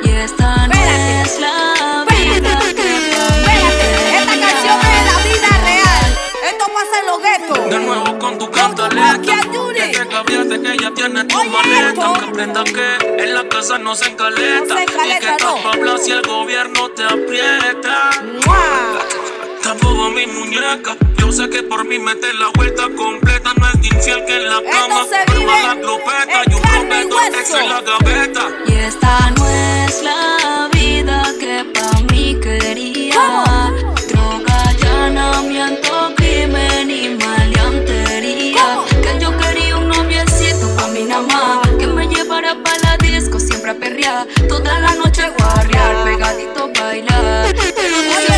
Y 0.03 0.10
esta 0.10 0.67
no 0.67 0.73
es 0.73 1.39
la 1.39 2.06
vida 2.10 2.60
que 2.75 2.95
Esta 4.17 4.36
canción 4.39 4.79
es 4.79 5.06
la 5.06 5.17
vida 5.23 5.51
real. 5.63 6.17
Esto 6.49 6.65
pasa 6.73 6.99
en 6.99 7.06
los 7.08 7.19
guetos. 7.21 7.69
De 7.69 7.79
nuevo 7.79 8.19
con 8.19 8.38
tu 8.38 8.51
cantaleta 8.51 9.21
Que 9.21 9.91
te 9.91 10.08
cambiaste 10.08 10.62
que 10.62 10.77
ya 10.77 10.93
tienes 10.93 11.27
tu 11.27 11.38
maleta 11.38 12.13
Que 12.13 12.25
aprendas 12.25 12.63
que 12.65 13.23
en 13.23 13.34
la 13.34 13.47
casa 13.47 13.77
no 13.77 13.95
se 13.95 14.10
encaleta. 14.10 14.73
No 14.73 14.77
se 14.77 14.84
Y 14.84 14.86
que 14.86 14.93
encaleta, 14.93 15.32
estás 15.32 15.56
no. 15.56 15.63
pa' 15.63 15.71
hablar 15.71 15.99
si 15.99 16.12
el 16.12 16.21
gobierno 16.21 16.89
te 16.89 17.03
aprieta 17.03 18.10
Tampoco 19.74 20.12
mi 20.12 20.28
muñeca 20.28 20.96
Yo 21.18 21.32
sé 21.32 21.50
que 21.50 21.64
por 21.64 21.84
mí 21.84 21.98
meter 21.98 22.36
la 22.36 22.50
vuelta 22.54 22.84
completa 22.96 23.54
No 23.60 23.68
es 23.70 23.92
infiel 23.92 24.24
que 24.26 24.36
en 24.36 24.48
la 24.48 24.62
cama 24.62 25.04
la 25.66 25.74
glopeta 25.74 26.44
y 26.48 26.54
un 26.54 26.62
prometo 26.62 27.16
en 27.58 27.70
la 27.70 27.82
gaveta 27.82 28.50
Y 28.68 28.74
esta 28.74 29.32
no 29.32 29.50
es 29.50 30.04
la 30.04 30.70
vida 30.74 31.24
que 31.40 31.66
pa' 31.74 32.02
mí 32.12 32.40
quería. 32.40 33.74
Droga, 34.10 34.64
allanamiento, 34.70 36.14
crimen 36.18 36.92
y 36.92 37.10
maleantería. 37.10 38.78
Que 39.02 39.20
yo 39.20 39.36
quería 39.38 39.78
un 39.78 39.88
noviecito 39.88 40.76
pa' 40.76 40.88
nada 40.88 41.22
más. 41.22 41.68
Que 41.80 41.88
me 41.88 42.08
llevara 42.08 42.56
pa' 42.64 42.78
la 42.84 42.98
disco, 42.98 43.40
siempre 43.40 43.72
a 43.72 43.76
perrear. 43.76 44.28
Toda 44.48 44.80
la 44.80 44.94
noche 44.96 45.24
guarrear, 45.38 46.04
pegadito 46.04 46.72
bailar. 46.80 47.56
Pero 47.76 48.33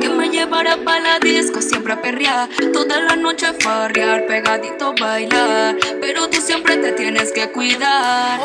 Que 0.00 0.08
me 0.08 0.28
llevara 0.28 0.76
pa' 0.84 1.00
la 1.00 1.18
disco, 1.18 1.62
siempre 1.62 1.92
a 1.92 2.00
perrear. 2.00 2.48
Toda 2.72 3.00
la 3.00 3.16
noche 3.16 3.52
farrear, 3.60 4.26
pegadito 4.26 4.94
bailar. 5.00 5.76
Pero 6.00 6.28
tú 6.28 6.40
siempre 6.40 6.76
te 6.78 6.92
tienes 6.92 7.32
que 7.32 7.50
cuidar. 7.52 8.40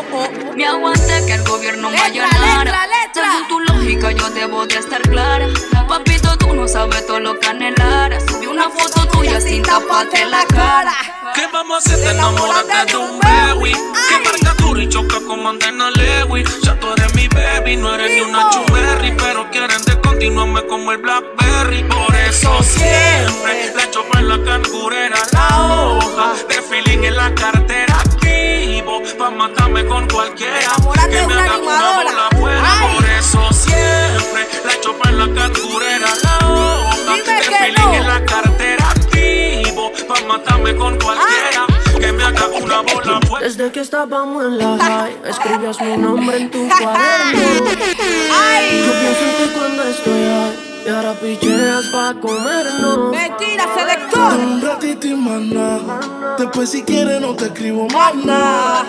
Me 0.55 0.65
aguante 0.65 1.25
que 1.25 1.33
el 1.33 1.43
gobierno 1.43 1.89
me 1.89 1.97
allanara. 1.97 2.87
Según 3.13 3.47
tu 3.47 3.59
lógica, 3.59 4.11
yo 4.11 4.29
debo 4.29 4.67
de 4.67 4.75
estar 4.75 5.01
clara. 5.01 5.47
Papito, 5.87 6.37
tú 6.37 6.53
no 6.53 6.67
sabes 6.67 7.05
todo 7.07 7.19
lo 7.19 7.39
que 7.39 7.47
anhelara. 7.47 8.19
Subí 8.19 8.45
una 8.45 8.69
foto 8.69 9.07
tuya 9.07 9.41
sin 9.41 9.63
taparte 9.63 10.25
la 10.25 10.45
cara. 10.45 10.93
¿Qué 11.33 11.47
vamos 11.51 11.85
a 11.85 11.93
hacer? 11.93 11.99
Te 12.03 12.11
enamoraste 12.11 12.91
de 12.91 12.97
un 12.97 13.19
baby 13.19 13.71
Que 13.71 14.23
marca 14.23 14.53
duro 14.61 14.81
y 14.81 14.89
choca 14.89 15.19
como 15.27 15.49
Andena 15.49 15.91
Lewis 15.91 16.49
Ya 16.63 16.79
tú 16.79 16.87
eres 16.93 17.13
mi 17.13 17.27
baby, 17.27 17.77
no 17.77 17.93
eres 17.93 18.11
ni 18.11 18.21
una 18.21 18.49
chuberry 18.49 19.11
Pero 19.15 19.49
quieren 19.51 19.81
de 19.83 19.98
continuarme 20.19 20.61
como 20.67 20.91
el 20.91 20.97
Blackberry. 20.97 21.81
Por 21.83 22.13
eso 22.13 22.61
siempre 22.61 23.71
le 23.73 23.83
echo 23.83 24.03
en 24.17 24.27
la 24.27 24.43
cangurera 24.43 25.15
La 25.31 25.61
hoja 25.61 26.33
de 26.49 26.61
feeling 26.61 27.05
en 27.05 27.15
la 27.15 27.33
cartera. 27.33 27.99
Activo 28.01 29.01
pa' 29.17 29.29
matarme 29.29 29.85
con 29.85 30.09
cualquiera 30.09 30.71
Que 31.09 31.25
me 31.25 31.33
haga 31.33 31.57
una 31.59 32.03
bola 32.03 32.29
buena. 32.37 32.81
Por 32.81 33.05
eso 33.05 33.53
siempre 33.53 34.45
le 34.65 34.73
echo 34.73 34.93
en 35.05 35.19
la 35.19 35.41
cangurera 35.41 36.09
La 36.21 36.47
hoja 36.49 37.15
de 37.15 37.55
feeling 37.55 37.93
en 37.93 38.07
la 38.07 38.25
cartera. 38.25 38.89
Activo 38.89 39.93
pa' 40.05 40.27
matarme 40.27 40.75
con 40.75 40.99
cualquiera 40.99 41.68
Que 41.99 42.11
me 42.11 42.23
haga 42.23 42.47
una 42.47 42.81
bola 42.81 43.19
Desde 43.41 43.71
que 43.71 43.81
estábamos 43.81 44.43
en 44.45 44.57
la 44.57 44.77
high, 44.77 45.17
escribías 45.25 45.81
mi 45.81 45.97
nombre 45.97 46.37
en 46.37 46.51
tu 46.51 46.67
cuaderno. 46.67 47.41
Yo 47.65 48.93
pienso 49.01 49.23
en 49.25 49.35
ti 49.37 49.53
cuando 49.57 49.83
estoy 49.83 50.23
high. 50.23 50.69
Y 50.85 50.89
ahora 50.89 51.13
picheas 51.13 51.85
pa' 51.87 52.15
comernos. 52.21 53.11
Mentira, 53.11 53.65
selector. 53.75 54.33
Un 54.33 54.61
ratito 54.61 55.07
y 55.07 55.13
más 55.13 55.41
nada. 55.41 56.35
Después 56.37 56.69
si 56.69 56.83
quieres 56.83 57.19
no 57.19 57.35
te 57.35 57.45
escribo 57.45 57.87
más 57.89 58.15
nada. 58.15 58.85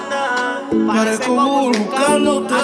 Parezco 0.87 1.35
buscándote. 1.35 2.55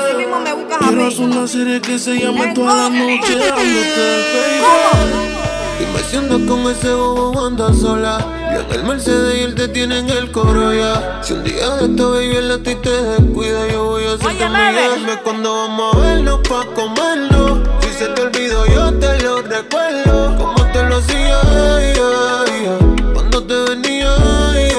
Quiero 0.79 1.07
hacer 1.07 1.25
una 1.25 1.47
serie 1.49 1.81
que 1.81 1.99
se 1.99 2.19
llame 2.19 2.55
toda 2.55 2.89
la 2.89 2.91
noche 2.91 3.37
dándote, 3.37 4.31
baby. 4.33 5.36
Y 5.79 5.87
me 5.93 6.01
siento 6.11 6.35
con 6.47 6.71
ese 6.71 6.93
bobo 6.93 7.47
anda 7.47 7.73
sola. 7.75 8.19
Yo 8.55 8.61
en 8.61 8.81
el 8.81 8.85
Mercedes 8.87 9.39
y 9.39 9.43
él 9.43 9.55
te 9.55 9.69
tiene 9.69 9.99
en 9.99 10.09
el 10.11 10.31
coro 10.33 10.73
ya. 10.73 11.21
Si 11.23 11.33
un 11.35 11.45
día 11.45 11.69
de 11.77 11.87
esta 11.87 12.05
baby 12.07 12.37
el 12.37 12.51
a 12.53 12.59
ti 12.59 12.75
te 12.77 12.91
descuida, 12.91 13.67
yo 13.69 13.85
voy 13.85 14.05
a 14.05 14.13
hacerte 14.15 15.21
cuando 15.23 15.55
vamos 15.55 15.95
a 15.95 15.99
vernos 15.99 16.41
pa' 16.49 16.65
comernos. 16.75 17.61
Si 17.83 17.93
se 17.93 18.07
te 18.09 18.23
olvidó, 18.23 18.67
yo 18.67 18.93
te 18.95 19.21
lo 19.23 19.43
recuerdo. 19.43 20.37
Como 20.39 20.65
te 20.73 20.83
lo 20.85 20.97
hacía, 20.97 21.41
ay, 21.77 21.93
ay. 21.99 23.13
cuando 23.13 23.43
te 23.45 23.55
venía, 23.71 24.15
ay. 24.17 24.73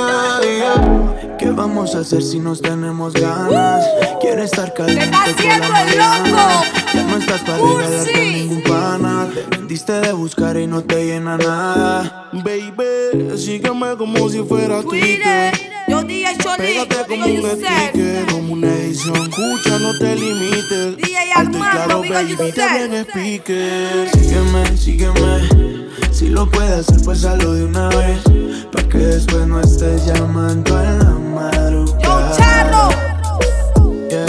¿Qué 1.37 1.51
vamos 1.51 1.93
a 1.95 1.99
hacer 1.99 2.23
si 2.23 2.39
nos 2.39 2.61
tenemos 2.61 3.13
ganas? 3.13 3.85
Quiero 4.19 4.43
estar 4.43 4.73
caliente 4.73 5.05
por 5.05 5.27
la 5.27 5.33
haciendo 5.33 5.65
el 5.67 5.71
mañana. 5.71 6.63
Ya 6.93 7.03
no 7.03 7.17
estás 7.17 7.41
para 7.41 7.57
Uh, 7.61 7.77
regalarte 7.77 8.13
sí. 8.13 8.31
ningún 8.33 8.61
Te 9.25 9.43
vendiste 9.49 9.93
de 9.93 10.13
buscar 10.13 10.57
y 10.57 10.67
no 10.67 10.83
te 10.83 11.05
llena 11.05 11.37
nada. 11.37 12.29
Baby, 12.33 13.35
sígueme 13.35 13.97
como 13.97 14.29
si 14.29 14.43
fuera 14.43 14.83
Twitter. 14.83 15.53
Yo 15.87 16.03
dije 16.03 16.37
Pégate 16.57 16.95
yo 16.95 17.07
como 17.07 17.25
un 17.25 17.49
sticker, 17.49 18.25
como 18.31 18.53
una 18.53 18.67
edición. 18.67 19.15
Escucha, 19.15 19.79
no 19.79 19.97
te 19.97 20.15
limites. 20.15 20.97
DJ 20.97 21.33
Armando, 21.35 21.59
claro, 21.59 22.01
baby, 22.01 22.35
speaker. 23.09 24.09
Sígueme, 24.13 24.77
sígueme. 24.77 25.87
Si 26.11 26.27
lo 26.29 26.49
puedes 26.49 26.87
hacer, 26.87 27.03
pues 27.03 27.25
hazlo 27.25 27.53
de 27.53 27.65
una 27.65 27.89
vez. 27.89 28.19
Pa' 28.71 28.83
que 28.83 28.97
después 28.99 29.47
no 29.47 29.61
estés 29.61 30.05
llamando 30.05 30.77
a 30.77 30.83
la 30.83 31.11
madrugada. 31.11 32.37
Charro. 32.37 32.89
Yeah. 34.09 34.27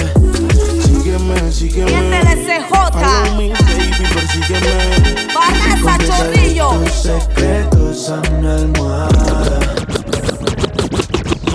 Sígueme, 0.82 1.52
sígueme. 1.52 2.20
CJ. 2.46 3.67
Baby, 3.98 4.14
persígueme. 4.14 5.26
Barraza, 5.34 5.98
chorrillo. 6.06 6.68
Tus 6.68 6.92
secretos 6.92 8.10
a 8.10 8.20
mi 8.30 8.46
almohada. 8.46 9.58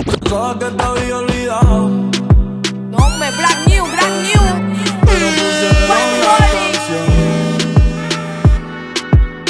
Pensaba 0.04 0.58
que 0.58 0.66
te 0.66 0.82
había 0.82 1.16
olvidado. 1.16 1.88
No, 2.90 3.10
me 3.18 3.30
black 3.30 3.66
new, 3.66 3.84
black 3.86 4.14
new. 4.22 4.42
Pero 5.06 5.26
pusieron 5.38 6.20
la 6.20 6.36
canción. 6.54 7.06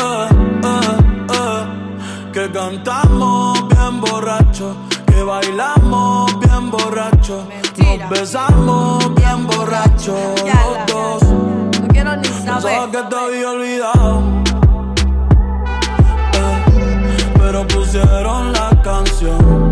Eh, 0.00 0.28
eh, 0.64 0.98
eh, 1.32 2.32
que 2.32 2.52
cantamos 2.52 3.68
bien 3.68 4.00
borracho, 4.00 4.76
que 5.06 5.22
bailamos 5.22 6.38
bien 6.40 6.70
borracho, 6.70 7.48
nos 7.98 8.10
besamos 8.10 9.14
bien 9.16 9.46
borracho 9.46 10.14
los 10.44 10.86
dos. 10.86 11.23
Pensaba 12.54 12.88
que 12.88 13.02
te 13.02 13.16
había 13.16 13.50
olvidado. 13.50 14.22
Eh, 16.34 17.32
pero 17.36 17.66
pusieron 17.66 18.52
la 18.52 18.70
canción. 18.80 19.63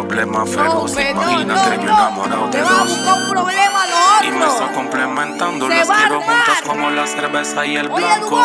Ya 0.00 0.08
es 0.08 0.08
un 0.08 0.08
problema 0.08 0.46
feroz. 0.46 0.94
no, 0.94 1.00
Imagina 1.00 1.54
no, 1.54 1.70
que 1.70 1.76
yo 1.76 1.82
no. 1.84 1.98
enamorado 1.98 2.44
de 2.46 2.50
Te 2.50 2.62
va 2.62 2.70
a 2.70 2.78
dos. 2.80 2.88
buscar 2.98 3.14
un 3.22 3.28
problema 3.30 3.86
lo 3.86 4.26
Y 4.26 4.30
me 4.32 4.46
está 4.46 4.72
complementando, 4.72 5.68
Se 5.68 5.74
las 5.74 5.88
quiero 5.88 6.20
juntas 6.20 6.62
como 6.66 6.79
cerveza 7.20 7.66
y 7.66 7.76
el 7.76 7.88
blanco. 7.88 8.40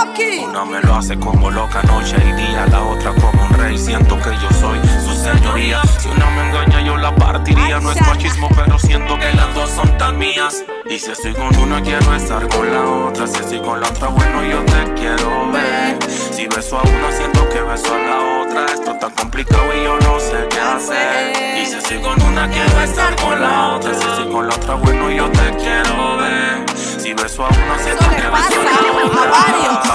Una 0.49 0.65
me 0.65 0.82
lo 0.82 0.95
hace 0.95 1.17
como 1.17 1.49
loca 1.49 1.82
noche 1.84 2.17
y 2.17 2.32
día, 2.34 2.65
la 2.67 2.84
otra 2.84 3.13
como 3.13 3.43
un 3.45 3.53
rey. 3.53 3.78
Siento 3.78 4.17
que 4.17 4.32
yo 4.32 4.49
soy 4.59 4.80
su 5.05 5.15
señoría. 5.15 5.82
Si 5.97 6.09
una 6.09 6.30
me 6.32 6.49
engaña, 6.49 6.82
yo 6.82 6.97
la 6.97 7.15
partiría. 7.15 7.80
No 7.80 7.91
es 7.91 8.01
machismo, 8.01 8.49
pero 8.55 8.78
siento 8.78 9.17
que 9.17 9.32
las 9.34 9.53
dos 9.55 9.69
son 9.69 9.97
tan 9.97 10.17
mías. 10.17 10.63
Y 10.89 10.99
si 10.99 11.11
estoy 11.11 11.34
con 11.34 11.55
una, 11.57 11.82
quiero 11.82 12.13
estar 12.15 12.47
con 12.49 12.69
la 12.71 12.84
otra. 13.07 13.28
Si 13.28 13.38
estoy 13.38 13.59
con 13.59 13.80
la 13.80 13.88
otra, 13.88 14.09
bueno, 14.09 14.43
yo 14.43 14.63
te 14.65 14.93
quiero 14.95 15.51
ver. 15.51 15.97
Si 16.09 16.45
beso 16.47 16.78
a 16.78 16.82
una, 16.82 17.11
siento 17.11 17.47
que 17.49 17.61
beso 17.61 17.93
a 17.93 17.97
la 17.97 18.41
otra. 18.41 18.65
Esto 18.73 18.91
está 18.91 19.09
complicado 19.09 19.63
y 19.73 19.84
yo 19.84 19.97
no 19.99 20.19
sé 20.19 20.47
qué 20.49 20.59
hacer. 20.59 21.61
Y 21.61 21.65
si 21.65 21.76
estoy 21.76 22.01
con 22.01 22.21
una, 22.21 22.49
quiero 22.49 22.82
estar 22.82 23.15
con 23.15 23.39
la 23.39 23.76
otra. 23.76 23.93
Si 23.93 24.05
estoy 24.05 24.30
con 24.30 24.47
la 24.47 24.55
otra, 24.55 24.76
bueno, 24.76 25.09
yo 25.11 25.30
te 25.32 25.55
quiero 25.55 26.17
ver. 26.17 26.65
Si 27.06 27.14
beso 27.14 27.45
a 27.45 27.49
una, 27.49 27.78
siento 27.84 28.03
que 28.10 28.16
beso 28.16 28.62
a 28.62 28.64
la 28.64 28.72
otra. 28.97 29.93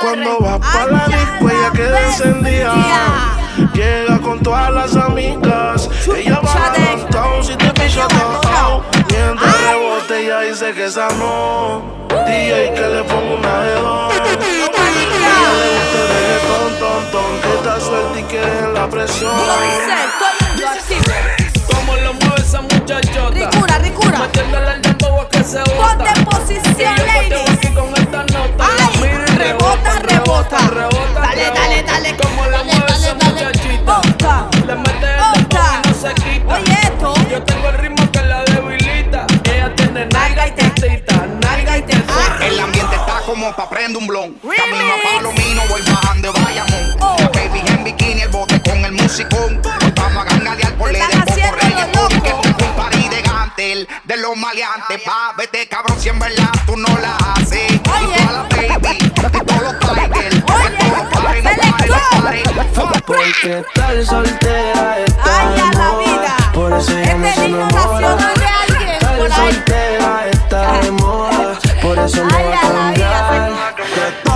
Cuando 0.00 0.40
va 0.40 0.58
pa' 0.58 0.86
la 0.86 1.06
disco 1.06 1.48
ella 1.48 1.70
queda 1.72 2.06
encendida. 2.06 2.74
Llega 3.72 4.18
con 4.18 4.42
todas 4.42 4.72
las 4.72 4.96
amigas. 4.96 5.88
Ella 6.12 6.40
va 6.40 6.72
downtown 6.76 7.44
si 7.44 7.54
te 7.54 7.70
pilla 7.70 8.08
downtown 8.08 8.82
Mientras 9.10 9.60
rebote 9.60 10.24
ella 10.24 10.40
dice 10.40 10.72
que 10.72 10.86
esa 10.86 11.08
no. 11.10 12.08
DJ 12.26 12.72
que 12.74 12.80
le 12.80 13.04
ponga 13.04 13.34
una 13.38 13.60
de 13.60 13.74
dos 13.74 14.12
Ella 14.12 14.24
le 14.24 15.68
gusta 15.78 15.98
el 16.00 16.08
reggaetón, 16.10 16.72
ton, 16.80 17.10
ton 17.12 17.40
Que 17.42 17.54
está 17.54 17.78
suelta 17.78 18.18
y 18.18 18.22
que 18.24 18.42
en 18.42 18.74
la 18.74 18.88
presión 18.88 19.30
¿Cómo 21.72 21.94
lo 21.94 22.14
mueve 22.14 22.40
esa 22.40 22.60
muchachota? 22.60 23.69
Ricura. 23.90 24.18
Metiéndole 24.20 24.78
dembow 24.82 25.20
a 25.20 25.28
que 25.28 25.42
se 25.44 25.58
bota. 25.58 25.98
Ponte 25.98 26.10
en 26.18 26.24
posición, 26.24 26.94
ladies. 27.06 27.50
aquí 27.50 27.68
con 27.74 27.88
esta 27.96 28.22
nota. 28.24 28.66
Ay, 28.78 29.00
La 29.00 29.44
rebota, 29.44 29.98
rebota. 30.02 30.58
rebota, 30.68 31.20
Dale, 31.20 31.50
dale, 31.54 31.82
dale. 31.82 32.16
¿Cómo 32.22 32.44
lo 32.44 32.50
Dale, 32.50 32.72
mueve 32.72 32.92
esa 32.92 33.14
muchachita? 33.14 33.98
Osta. 33.98 34.46
Le 34.66 34.74
mete 34.76 35.06
el 35.06 35.16
dembow 35.34 35.60
y 35.84 35.88
no 35.88 35.94
se 35.94 36.14
quita. 36.14 36.54
Oye, 36.54 36.72
esto. 36.82 37.14
Yo 37.30 37.42
tengo 37.42 37.68
el 37.68 37.78
ritmo 37.78 38.10
que 38.12 38.20
la 38.22 38.44
debilita. 38.44 39.26
Ella 39.44 39.74
tiene 39.74 40.06
nalga 40.06 40.46
y 40.46 40.50
tetita, 40.52 41.09
y 41.78 41.82
tetita. 41.82 42.38
El 42.46 42.60
ambiente 42.60 42.96
está 42.96 43.20
como 43.26 43.54
pa' 43.54 43.68
prender 43.68 43.96
un 43.96 44.06
blon. 44.06 44.34
Camino 44.34 44.94
a 44.94 45.16
Palomino, 45.16 45.62
voy 45.68 45.82
bajando 45.82 46.32
de 46.32 46.40
Bayamón. 46.40 46.96
Oh. 47.00 47.16
La 47.18 47.28
baby 47.28 47.62
en 47.66 47.84
bikini, 47.84 48.22
el 48.22 48.28
bote 48.28 48.60
con 48.62 48.84
el 48.84 48.92
musicón. 48.92 49.60
Hoy 49.64 49.92
vamos 49.94 50.26
a 50.26 50.28
gangalear 50.30 50.74
por 50.74 50.92
ley 50.92 51.02
de 51.02 51.16
poco 51.18 51.56
reggaetón. 51.62 52.20
Que 52.22 52.28
es 52.28 52.34
un 52.34 52.76
party 52.76 53.08
de 53.08 53.22
gantel, 53.22 53.88
de 54.04 54.16
los 54.16 54.36
maleantes. 54.36 55.00
Pa' 55.02 55.34
vete 55.36 55.66
cabrón, 55.68 55.98
si 56.00 56.08
en 56.08 56.18
verdad 56.18 56.50
tú 56.66 56.76
no 56.76 56.88
la 56.98 57.16
haces. 57.16 57.72
Y 57.72 57.78
toda 57.78 58.00
la 58.32 58.42
baby, 58.50 58.98
y 59.00 59.10
todos 59.10 59.62
los 59.62 59.78
tigers. 59.78 60.34
Y 60.36 60.40
todos 60.40 60.62
los 60.62 61.04
pares, 61.14 61.44
no 61.44 61.50
pares, 61.50 61.90
no 61.90 62.22
pares. 62.22 62.50
Porque 63.10 63.64
tal 63.74 64.06
soltera 64.06 64.98
está 65.04 65.50
de 65.50 65.62
moda 65.64 66.36
Por 66.54 66.72
eso 66.74 66.92
ya 66.92 67.14
no 67.14 67.34
se 67.34 67.44
enamora 67.44 68.16
Tal 69.00 69.32
soltera 69.32 70.28
está 70.30 70.80
de 70.80 70.90
moda 70.92 70.99
Por 71.82 71.98
eso 71.98 72.24
no 72.24 72.30
va 72.30 72.58
a 72.58 73.74
cambiar 73.74 74.29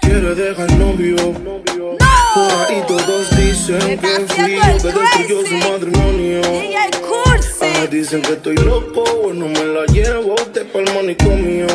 Quiere 0.00 0.34
dejar 0.34 0.72
novio. 0.78 1.16
Por 1.16 2.52
ahí 2.66 2.82
todos 2.86 3.36
dicen 3.36 3.98
que 3.98 4.26
fui 4.26 4.54
yo 4.56 4.62
que 4.78 4.98
destruyó 4.98 5.46
su 5.46 5.54
matrimonio. 5.68 6.40
Ah, 7.60 7.86
dicen 7.90 8.22
que 8.22 8.32
estoy 8.32 8.56
loco, 8.56 9.04
bueno 9.22 9.48
me 9.48 9.64
la 9.64 9.84
llevo 9.86 10.34
de 10.54 10.64
pa'l 10.64 10.84
manicomio. 10.94 11.66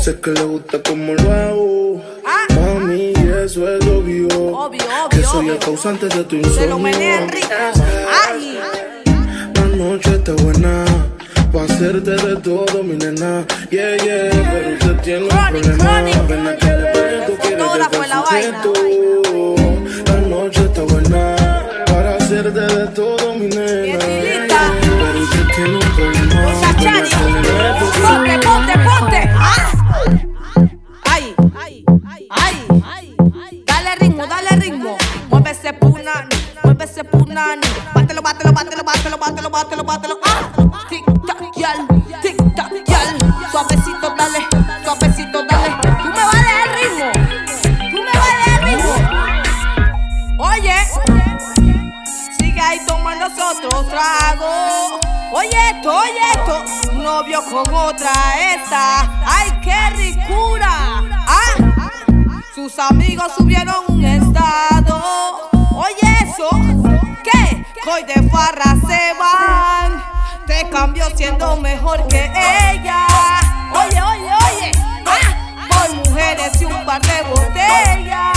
Sé 0.00 0.18
que 0.20 0.30
le 0.30 0.42
gusta 0.44 0.82
como 0.82 1.14
lo 1.14 1.32
hago. 1.32 2.02
Mami, 2.54 3.12
eso 3.44 3.68
es 3.76 3.86
obvio. 3.86 4.70
que 5.10 5.22
soy 5.22 5.48
el 5.50 5.58
causante 5.58 6.08
de 6.08 6.24
tu 6.24 6.36
insomnio. 6.36 6.78
Ay. 8.26 8.58
La 9.54 9.62
noche 9.76 10.14
está 10.14 10.32
buena. 10.32 10.84
Pa' 11.54 11.62
hacerte 11.62 12.10
de 12.10 12.34
todo, 12.42 12.82
mi 12.82 12.96
nena. 12.96 13.46
Yeah, 13.70 13.96
yeah. 14.02 14.28
Pero 14.50 14.70
usted 14.74 14.96
tiene 15.02 15.22
un 15.22 15.28
problema. 15.28 16.02
Ven 16.26 16.58
te 16.58 16.66
presto, 16.66 17.32
quiere. 17.42 17.62
La 20.04 20.16
noche 20.28 20.64
está 20.64 20.82
buena. 20.82 21.36
Para 21.86 22.16
hacerte 22.16 22.60
de 22.60 22.86
todo, 22.88 23.34
mi 23.36 23.46
nena. 23.46 24.04
Pero 24.80 25.20
usted 25.22 25.46
tiene 25.54 25.76
un 25.76 25.88
problema. 25.94 26.38
Ponte, 28.02 28.34
ponte, 28.46 28.74
ponte. 28.86 29.20
Ah. 29.38 29.70
Ay, 31.04 31.24
ay, 31.54 31.84
ay. 32.30 32.56
Dale 33.64 33.94
ritmo, 34.00 34.26
dale 34.26 34.56
ritmo. 34.56 34.96
Mueve 35.30 35.50
ese 35.52 35.72
punani, 35.72 36.36
mueve 36.64 36.84
ese 36.84 37.04
punani. 37.04 37.68
Bátelo, 37.94 38.22
bátelo, 38.22 38.52
bátelo, 38.52 38.82
bátelo, 38.82 39.18
bátelo, 39.18 39.50
bátelo, 39.50 39.84
bátelo. 39.84 40.18
Ah. 40.24 40.50
Tic 40.88 41.04
trago. 53.94 55.00
Oye 55.32 55.70
esto, 55.70 55.96
oye 55.96 56.20
esto, 56.34 56.64
un 56.92 57.02
novio 57.02 57.42
con 57.44 57.74
otra 57.74 58.12
esta. 58.54 59.22
Ay, 59.26 59.60
qué 59.62 59.90
ricura. 59.90 61.02
Ah, 61.26 61.90
sus 62.54 62.78
amigos 62.78 63.32
subieron 63.36 63.84
un 63.88 64.04
estado. 64.04 65.50
Oye 65.76 66.16
eso, 66.22 66.48
¿qué? 67.22 67.64
Hoy 67.90 68.04
de 68.04 68.28
farra 68.30 68.76
se 68.86 69.12
van. 69.18 70.02
Te 70.46 70.68
cambió 70.70 71.06
siendo 71.16 71.56
mejor 71.56 72.06
que 72.08 72.24
ella. 72.72 73.06
Oye, 73.72 74.02
oye, 74.02 74.30
oye. 74.46 74.72
Ah, 75.06 75.66
por 75.68 75.94
mujeres 75.96 76.60
y 76.60 76.64
un 76.64 76.84
par 76.84 77.00
de 77.02 77.22
botellas. 77.22 78.33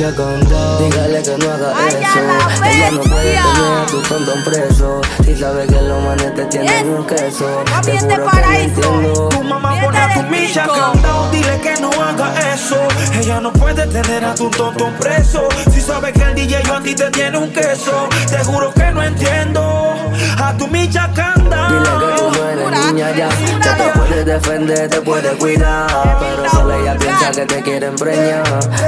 Con 0.00 0.40
dos. 0.48 0.78
Dígale 0.80 1.22
que 1.22 1.36
no 1.36 1.52
haga 1.52 1.88
eso. 1.88 2.64
Ella 2.64 2.90
no 2.90 3.02
puede 3.02 3.32
tener 3.34 3.82
a 3.82 3.86
tu 3.86 4.00
tontón 4.00 4.44
preso. 4.44 5.00
Si 5.22 5.36
sabe 5.36 5.66
que 5.66 5.82
los 5.82 6.02
manes 6.02 6.34
te 6.34 6.44
tienen 6.46 6.88
un 6.88 7.06
queso. 7.06 7.62
Seguro 7.82 8.30
que 8.30 8.40
no 8.40 8.52
entiendo. 8.54 9.28
Tu 9.28 9.42
mamá 9.44 9.78
pone 9.82 9.98
a 9.98 10.14
tu 10.14 10.22
micha 10.22 10.66
candado, 10.66 11.30
dile 11.30 11.60
que 11.60 11.80
no 11.82 11.90
haga 11.90 12.32
eso. 12.54 12.78
Ella 13.20 13.40
no 13.42 13.52
puede 13.52 13.86
tener 13.88 14.24
a 14.24 14.34
tu 14.34 14.48
tonto 14.48 14.90
preso. 14.98 15.46
Si 15.70 15.82
sabe 15.82 16.14
que 16.14 16.22
el 16.22 16.34
DJ 16.34 16.62
yo 16.64 16.76
a 16.76 16.80
ti 16.80 16.94
te 16.94 17.10
tiene 17.10 17.36
un 17.36 17.52
queso, 17.52 18.08
te 18.26 18.42
juro 18.42 18.72
que 18.72 18.90
no 18.92 19.02
entiendo. 19.02 19.96
A 20.38 20.54
tu 20.56 20.66
micha 20.66 21.12
candado. 21.12 21.78
Dile 21.78 21.90
que 22.06 22.20
tú 22.22 22.30
no 22.30 22.48
eres 22.48 22.86
niña 22.86 23.10
ya. 23.14 23.28
Que 23.28 23.82
te 23.82 23.98
puedes 23.98 24.24
defender, 24.24 24.88
te 24.88 25.00
puedes 25.02 25.34
cuidar. 25.34 26.16
Pero 26.18 26.50
solo 26.50 26.80
ella 26.80 26.96
piensa 26.96 27.30
que 27.32 27.44
te 27.44 27.60
quiere 27.60 27.86
empreñar. 27.88 28.44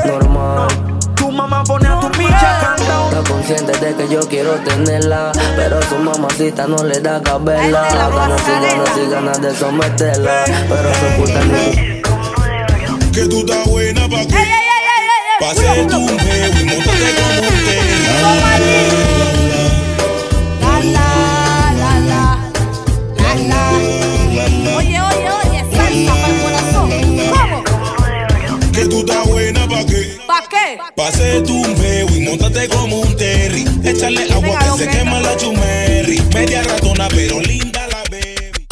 Normal. 0.07 0.92
Tu 1.33 1.39
mamá 1.39 1.65
pone 1.65 1.89
a 1.89 1.99
tu 1.99 2.09
micha 2.19 2.61
candado. 2.61 3.09
Está 3.09 3.33
consciente 3.33 3.73
de 3.79 3.95
que 3.95 4.07
yo 4.07 4.21
quiero 4.29 4.53
tenerla. 4.57 5.33
Pero 5.57 5.81
su 5.89 5.95
mamacita 5.97 6.67
no 6.67 6.77
le 6.85 7.01
da 7.01 7.23
cabela. 7.23 7.89
Ganas 7.91 8.43
y 8.43 8.51
ganas 8.51 8.91
y 8.99 9.11
ganas 9.11 9.41
de 9.41 9.57
someterla. 9.57 10.45
Pero 10.69 10.95
se 10.95 11.15
oculta 11.15 11.41
Que 13.15 13.27
tú 13.29 13.39
estás 13.39 13.67
buena 13.67 14.03
pa' 14.11 14.27
que 14.27 14.45
pase 15.41 15.87
tu 15.89 16.01
y 16.01 16.65
montate 16.67 17.15
como 17.17 17.49
un 17.49 19.22
pase 31.03 31.41
tu 31.43 31.63
peo 31.75 32.07
y 32.17 32.21
montate 32.21 32.69
como 32.69 33.01
un 33.01 33.17
terry. 33.17 33.65
Échale 33.83 34.33
agua 34.33 34.59
que 34.59 34.71
se 34.79 34.89
quema 34.89 35.19
la 35.21 35.37
chumerri. 35.37 36.21
Media 36.33 36.63
ratona 36.63 37.09
pero 37.09 37.41
linda 37.41 37.87
la 37.89 38.03
baby. 38.11 38.67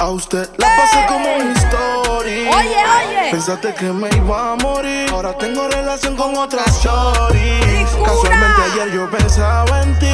A 0.00 0.10
usted 0.10 0.48
la 0.58 0.68
pasé 0.76 1.06
como 1.08 1.36
un 1.36 1.52
story. 1.56 2.48
Oye, 2.58 2.80
oye. 2.98 3.30
Pensaste 3.30 3.72
que 3.74 3.86
me 3.86 4.08
iba 4.14 4.52
a 4.52 4.56
morir. 4.56 5.08
Ahora 5.10 5.32
tengo 5.38 5.68
relación 5.68 6.16
con 6.16 6.36
otras 6.36 6.82
choris. 6.82 7.88
Casualmente 8.04 8.60
ayer 8.72 8.92
yo 8.92 9.10
pensaba 9.10 9.82
en 9.84 9.98
ti. 9.98 10.12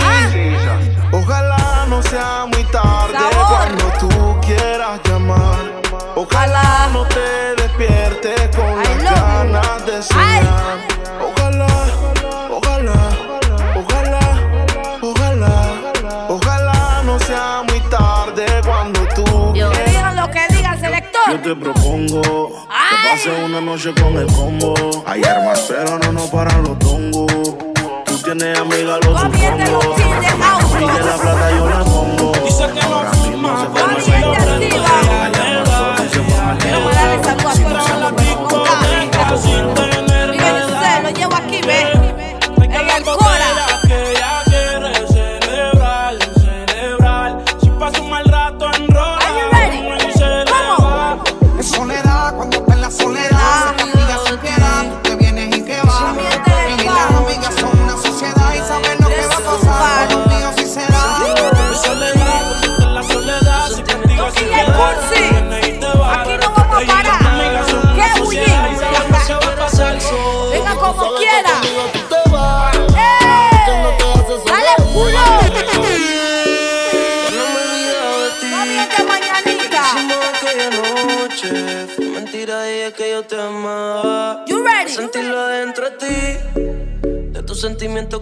Ojalá 1.12 1.86
no 1.88 2.00
sea 2.02 2.46
muy 2.46 2.62
tarde 2.64 3.18
cuando 3.48 3.84
tú 3.98 4.40
quieras 4.46 5.00
llamar. 5.04 5.82
Ojalá 6.14 6.90
no 6.92 7.04
te 7.06 7.62
despiertes 7.62 8.56
con 8.56 8.76
las 8.76 9.02
ganas 9.02 9.86
de 9.86 10.02
soñar. 10.02 10.87
Te 21.48 21.56
propongo 21.56 22.20
que 22.20 23.08
pase 23.08 23.30
una 23.42 23.58
noche 23.58 23.94
con 23.94 24.18
el 24.18 24.26
combo. 24.26 24.74
Hay 25.06 25.22
armas, 25.22 25.64
pero 25.66 25.98
no 25.98 26.12
nos 26.12 26.28
paran 26.28 26.62
los 26.62 26.78
tongos. 26.78 27.32
Tú 28.04 28.18
tienes 28.22 28.58
amiga, 28.58 28.98
lo 28.98 29.18
supongo. 29.18 29.96
Y 30.74 30.86
que 30.86 31.02
la 31.02 31.16
plata 31.16 31.50
yo 31.56 31.70
la 31.70 31.84
pongo. 31.84 32.32
Dice 32.44 32.66
que 32.66 32.86
no 32.86 33.12
fuma, 33.14 33.70
pero 33.72 34.37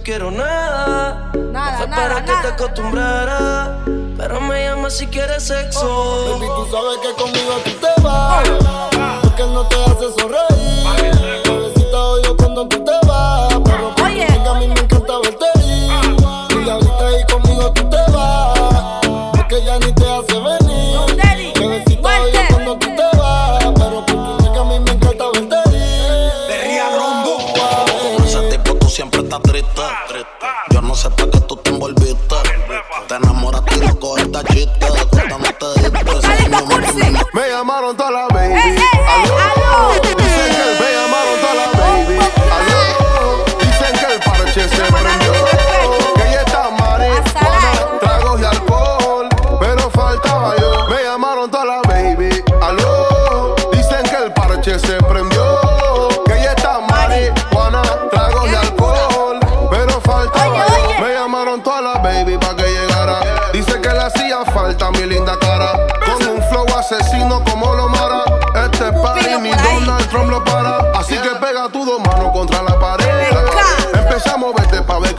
quiero 0.07 0.31
nada. 0.31 1.33
Nada, 1.51 1.79
Fue 1.79 1.89
nada, 1.89 2.09
para 2.09 2.25
que 2.25 2.33
te 2.41 2.47
acostumbrara. 2.47 3.81
Pero 4.17 4.41
me 4.41 4.63
llamas 4.63 4.97
si 4.97 5.09
quieres 5.09 5.43
sexo. 5.43 6.39
Baby, 6.39 6.47
tú 6.47 6.69
sabes 6.71 6.99
que 7.03 7.13
conmigo 7.21 7.55
tú 7.65 7.73
te 7.73 8.03
vas. 8.03 8.49
Porque 9.23 9.43
no 9.43 9.67
te 9.67 9.75
hace 9.75 10.13
sonreír. 10.17 11.43
Bebecita 11.45 11.99
odio 11.99 12.37
cuando 12.37 12.69
tú 12.69 12.85
te 12.85 12.93
vas. 13.05 13.53
Pero 13.65 13.95
a 14.49 14.61
mí 14.61 14.69
Me 50.89 51.03
llamaron 51.03 51.51
toda 51.51 51.65
la 51.65 51.83
baby. 51.83 52.45
Aló. 52.63 53.55
Dicen 53.73 54.03
que 54.05 54.25
el 54.25 54.33
parche 54.33 54.79
se 54.79 54.97
prendió. 55.05 55.59
Que 56.27 56.39
ella 56.39 56.53
está 56.53 56.81
marihuana, 56.81 57.83
tragos 58.11 58.51
y 58.51 58.55
alcohol. 58.55 59.41
Pero 59.71 60.01
faltaba 60.03 60.67
yo. 60.67 61.05
Me 61.05 61.15
llamaron 61.15 61.63
toda 61.63 61.81
la 61.81 61.95
baby 61.95 62.37
para 62.39 62.57
que 62.57 62.67
llegara. 62.67 63.21
Dice 63.53 63.81
que 63.81 63.89
le 63.89 64.03
hacía 64.03 64.45
falta 64.53 64.91
mi 64.91 65.07
linda 65.07 65.39
cara. 65.39 65.73
Con 66.05 66.29
un 66.29 66.43
flow 66.51 66.67
asesino 66.79 67.43
como 67.45 67.75
lo 67.75 67.89
mara. 67.89 68.25
Este 68.65 68.93
party 68.93 69.39
ni 69.41 69.51
Donald 69.51 70.09
Trump 70.11 70.31
lo 70.31 70.45
para. 70.45 70.79
Así 70.99 71.17
que 71.17 71.31
pega 71.31 71.69
tus 71.69 71.87
dos 71.87 72.01
manos 72.01 72.31
contra 72.33 72.63
la 72.63 72.79
pared. 72.79 73.07
Empezamos 73.95 74.55
a 74.55 74.61
verte 74.61 74.83
pa' 74.83 74.99
ver 74.99 75.16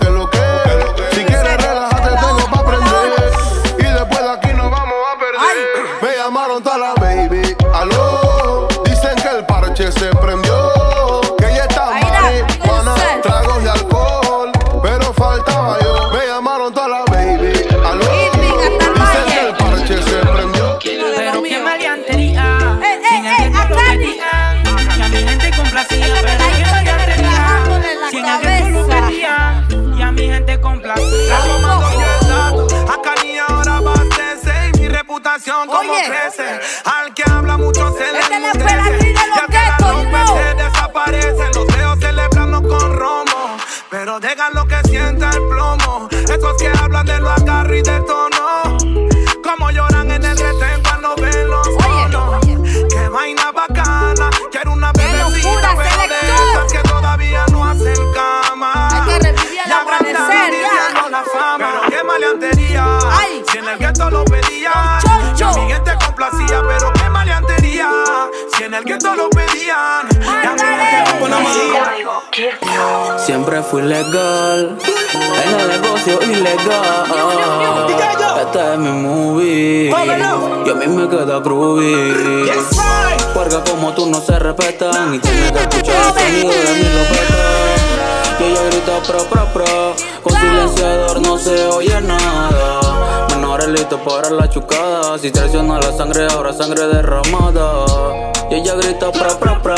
Dejan 44.38 44.54
lo 44.54 44.68
que 44.68 44.80
sienta 44.88 45.32
el 45.32 45.48
plomo. 45.48 46.08
Esos 46.12 46.58
que 46.60 46.72
hablan 46.80 47.08
de 47.08 47.20
lo 47.20 47.32
agarro 47.32 47.76
y 47.76 47.82
de 47.82 48.00
tono. 48.02 48.78
Como 49.44 49.72
lloran 49.72 50.12
en 50.12 50.24
el 50.24 50.38
retén 50.38 50.84
cuando 50.84 51.16
ven 51.16 51.50
los 51.50 51.68
bonos. 51.74 52.46
Qué 52.46 53.10
vaina 53.10 53.52
bacana. 53.52 54.30
Quiero 54.52 54.74
una 54.74 54.92
bebecita, 54.92 55.76
pero 55.76 56.08
de 56.08 56.52
esas 56.52 56.72
que 56.72 56.88
todavía 56.88 57.46
no 57.52 57.66
hacen 57.66 57.96
cama. 58.14 58.90
Hay 58.92 59.02
que 59.10 59.26
revivir 59.26 59.60
agrandan 59.74 60.16
amanecer, 60.16 60.62
ya. 60.62 61.10
la 61.10 61.24
fama. 61.24 61.58
Pero 61.58 61.82
qué 61.90 62.04
maleantería. 62.04 63.00
Si 63.52 63.58
en 63.58 63.68
el 63.68 63.80
gueto 63.80 64.12
lo 64.12 64.24
pedían. 64.24 65.02
Y 65.36 65.42
a 65.42 65.52
mi 65.52 65.72
gente 65.72 65.92
complacía, 66.06 66.62
pero 66.68 66.94
qué 66.94 67.10
maleantería. 67.10 67.90
Si 68.56 68.66
en 68.66 68.76
el 68.76 68.84
gueto 68.84 69.16
lo 69.16 69.32
pedían. 69.32 70.17
Siempre 73.18 73.62
fui 73.64 73.82
legal 73.82 74.78
en 75.44 75.60
el 75.60 75.82
negocio 75.82 76.20
ilegal. 76.22 77.06
Este 78.42 78.74
es 78.74 78.80
mi 78.80 78.90
movie. 78.90 79.90
Y 79.90 80.70
a 80.70 80.74
mí 80.76 80.88
me 80.88 81.10
queda 81.10 81.40
groovy. 81.40 82.50
Porque 83.34 83.58
como 83.70 83.94
tú 83.94 84.06
no 84.08 84.22
se 84.22 84.38
respetan 84.40 85.16
y 85.16 85.20
tienes 85.20 85.52
que 85.52 85.60
escuchar 85.60 85.96
el 85.96 86.14
sonido 86.14 86.52
de 86.52 86.74
mi 86.74 86.90
lopeta. 86.96 87.58
Y 88.40 88.44
ella 88.44 88.64
grita 88.70 89.02
pro 89.06 89.20
pro 89.26 89.46
pro. 89.54 89.96
Con 90.24 90.34
silenciador 90.34 91.22
no 91.22 91.38
se 91.38 91.66
oye 91.68 92.02
nada. 92.02 92.87
Listos 93.68 94.00
para 94.00 94.30
la 94.30 94.50
chucada. 94.50 95.18
Si 95.18 95.30
traiciona 95.30 95.78
la 95.78 95.92
sangre, 95.92 96.26
ahora 96.32 96.54
sangre 96.54 96.88
derramada. 96.88 98.32
Y 98.50 98.56
ella 98.56 98.76
grita 98.76 99.12
pro 99.12 99.38
pro 99.40 99.62
pro. 99.62 99.76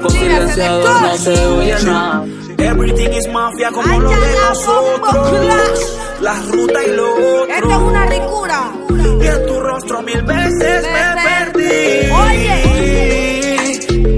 Con 0.00 0.10
silenciador 0.10 1.00
no 1.02 1.16
se 1.18 1.46
oye 1.46 1.76
nada. 1.84 2.24
Everything 2.56 3.12
is 3.12 3.28
mafia 3.28 3.70
como 3.70 4.00
lo 4.00 4.08
de 4.08 4.36
nosotros. 4.48 5.98
La 6.22 6.34
ruta 6.50 6.82
y 6.82 6.92
lo 6.92 7.12
otro. 7.12 7.54
Esto 7.54 7.70
es 7.70 7.76
una 7.76 8.06
ricura. 8.06 8.72
Y 9.20 9.26
en 9.26 9.46
tu 9.46 9.60
rostro 9.60 10.02
mil 10.02 10.22
veces 10.22 10.82
me 10.82 11.14
perdí. 11.22 12.10
Oye. 12.10 12.58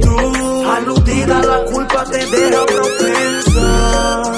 Tú, 0.00 0.70
aludida, 0.70 1.42
la 1.42 1.64
culpa 1.64 2.04
te 2.04 2.24
deja 2.24 2.66
propensa. 2.66 4.37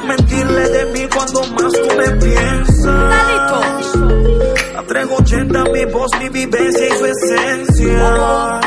A 0.00 0.02
mentirle 0.02 0.68
de 0.70 0.84
mí 0.86 1.06
cuando 1.14 1.40
más 1.48 1.72
tú 1.72 1.88
me 1.96 2.10
piensas. 2.16 2.86
A 4.76 4.82
380 4.86 5.64
mi 5.72 5.84
voz, 5.92 6.10
mi 6.18 6.28
vivencia 6.30 6.86
y 6.86 6.90
su 6.92 7.04
esencia. 7.04 8.60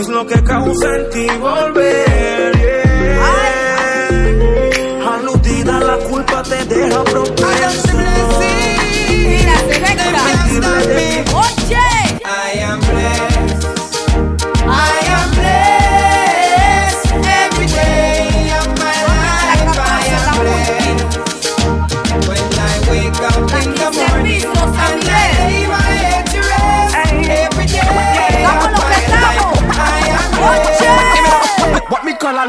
Es 0.00 0.08
lo 0.08 0.26
que 0.26 0.42
causa 0.42 0.96
en 0.96 1.10
ti 1.10 1.26
volver. 1.38 2.56
yeah. 2.56 3.32
Aludida, 5.14 5.80
la 5.80 5.96
culpa 6.08 6.42
te 6.42 6.64
deja 6.64 7.04
propensa. 7.04 7.92
Mira, 9.10 9.58
selecta. 9.68 10.22
Oye. 11.36 11.86
I 12.24 12.58
am 12.62 12.80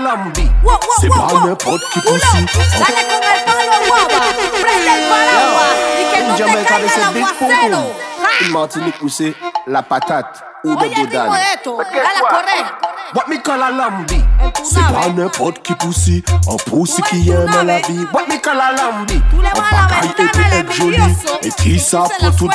pas 0.04 1.34
wow. 1.34 1.48
n'importe 1.48 1.84
qui 1.92 2.00
Uno, 2.00 2.16
aussi. 2.16 2.46
dale 2.80 3.02
con 3.08 3.24
el 3.24 3.40
palo 3.46 3.78
guava, 3.88 4.20
prende 4.62 4.92
el 4.98 5.04
paraguas 5.10 5.78
y 6.00 6.04
que 6.12 6.20
no 6.24 6.36
te 6.36 6.66
caiga 6.66 6.86
el 6.86 6.90
say 6.90 7.14
big 7.14 7.26
pum 7.40 7.52
aguacero. 7.52 7.78
pum. 7.78 8.52
Martinique, 8.52 9.02
we 9.02 9.10
say 9.10 9.36
la 9.66 9.82
patate 9.82 10.40
ou 10.64 10.72
Oye 10.72 10.90
the 10.90 11.02
el 11.02 11.08
ritmo 11.08 11.34
de 11.36 11.42
esto, 11.54 11.78
dale 11.78 12.20
a 12.20 12.30
correr. 12.30 12.97
What 13.14 13.30
me 13.30 13.38
call 13.42 13.62
a 13.62 13.72
lambi? 13.72 14.22
C'est 14.66 14.82
pas 14.82 15.10
n'importe 15.16 15.62
qui 15.64 15.74
poussi, 15.76 16.24
un 16.52 16.58
poussi 16.70 17.02
qui 17.04 17.30
aime 17.30 17.50
la 17.66 17.80
vie. 17.80 18.06
What 18.14 18.28
me 18.28 18.38
call 18.42 18.60
a 18.60 18.74
lambi? 18.74 19.22
Un 19.34 19.62
bagaille 19.62 20.60
et 20.60 20.64
puis 20.64 20.78
joli, 20.78 20.98
et 21.42 21.50
qui 21.52 21.80
ça 21.80 22.04
pour 22.20 22.36
tout? 22.36 22.50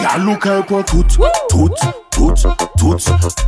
Y'a 0.00 0.14
un 0.16 0.62
point 0.62 0.82
tout, 0.82 1.04
tout, 1.04 1.70
tout, 2.10 2.34
tout. 2.76 2.96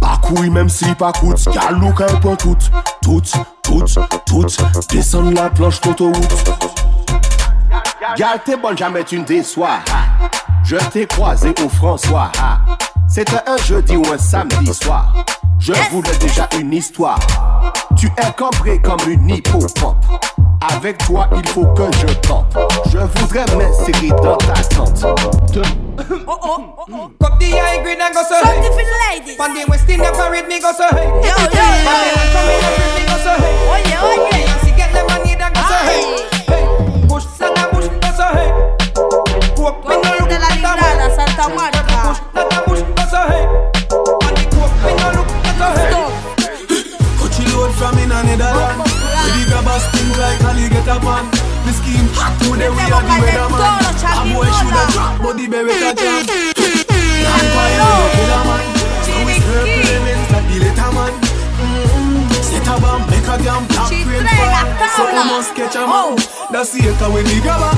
Pas 0.00 0.20
couille 0.22 0.50
même 0.50 0.68
si 0.68 0.94
pas 0.94 1.10
coûte. 1.12 1.44
Y'a 1.52 1.70
un 1.70 2.16
point 2.20 2.36
tout, 2.36 2.56
tout, 3.02 3.20
tout, 3.62 3.84
tout. 4.24 4.46
Descendre 4.90 5.32
la 5.32 5.50
planche 5.50 5.80
d'autoroute. 5.80 6.50
Gal 8.16 8.40
t'es 8.44 8.56
bonne, 8.56 8.78
jamais 8.78 9.02
tu 9.02 9.18
ne 9.18 9.24
déçois. 9.24 9.80
Je 10.62 10.76
t'ai 10.76 11.06
croisé 11.06 11.52
au 11.64 11.68
François. 11.68 12.30
C'était 13.08 13.40
un 13.46 13.56
jeudi 13.58 13.96
ou 13.96 14.02
un 14.12 14.18
samedi 14.18 14.72
soir. 14.74 15.12
Je 15.58 15.72
voulais 15.90 16.16
déjà 16.20 16.48
une 16.58 16.72
histoire. 16.72 17.18
Tu 17.96 18.06
es 18.06 18.32
cambré 18.36 18.80
comme 18.80 19.00
une 19.08 19.28
hippopampe. 19.30 20.04
Avec 20.74 20.98
toi, 20.98 21.28
il 21.36 21.48
faut 21.48 21.66
que 21.68 21.84
je 22.00 22.14
tente. 22.14 22.56
Je 22.92 22.98
voudrais 22.98 23.44
m'insérer 23.56 24.08
dans 24.22 24.36
ta 24.36 24.54
tente. 24.62 25.52
Te- 25.52 25.60
Oh 26.26 26.36
oh. 26.42 27.10
Cup 27.20 27.38
the 27.40 27.44
high 27.46 27.82
grade 27.82 27.98
and 28.00 28.14
go 28.14 28.20
so 28.22 28.34
hey. 28.36 28.54
Something 28.54 28.72
for 28.72 28.82
the 28.82 29.18
ladies. 29.18 29.36
Pan 29.36 29.54
the 29.54 29.68
West 29.68 29.88
Indian 29.88 30.12
parade 30.12 30.46
me 30.46 30.60
go 30.60 30.70
so 30.72 30.84
hey. 30.94 31.06
Yo, 31.06 31.34
yo, 31.54 32.82
yo. 32.82 32.87
That's 66.58 66.74
the 66.74 66.82
hater 66.82 67.06
when 67.14 67.22
the 67.22 67.38
grabber 67.38 67.70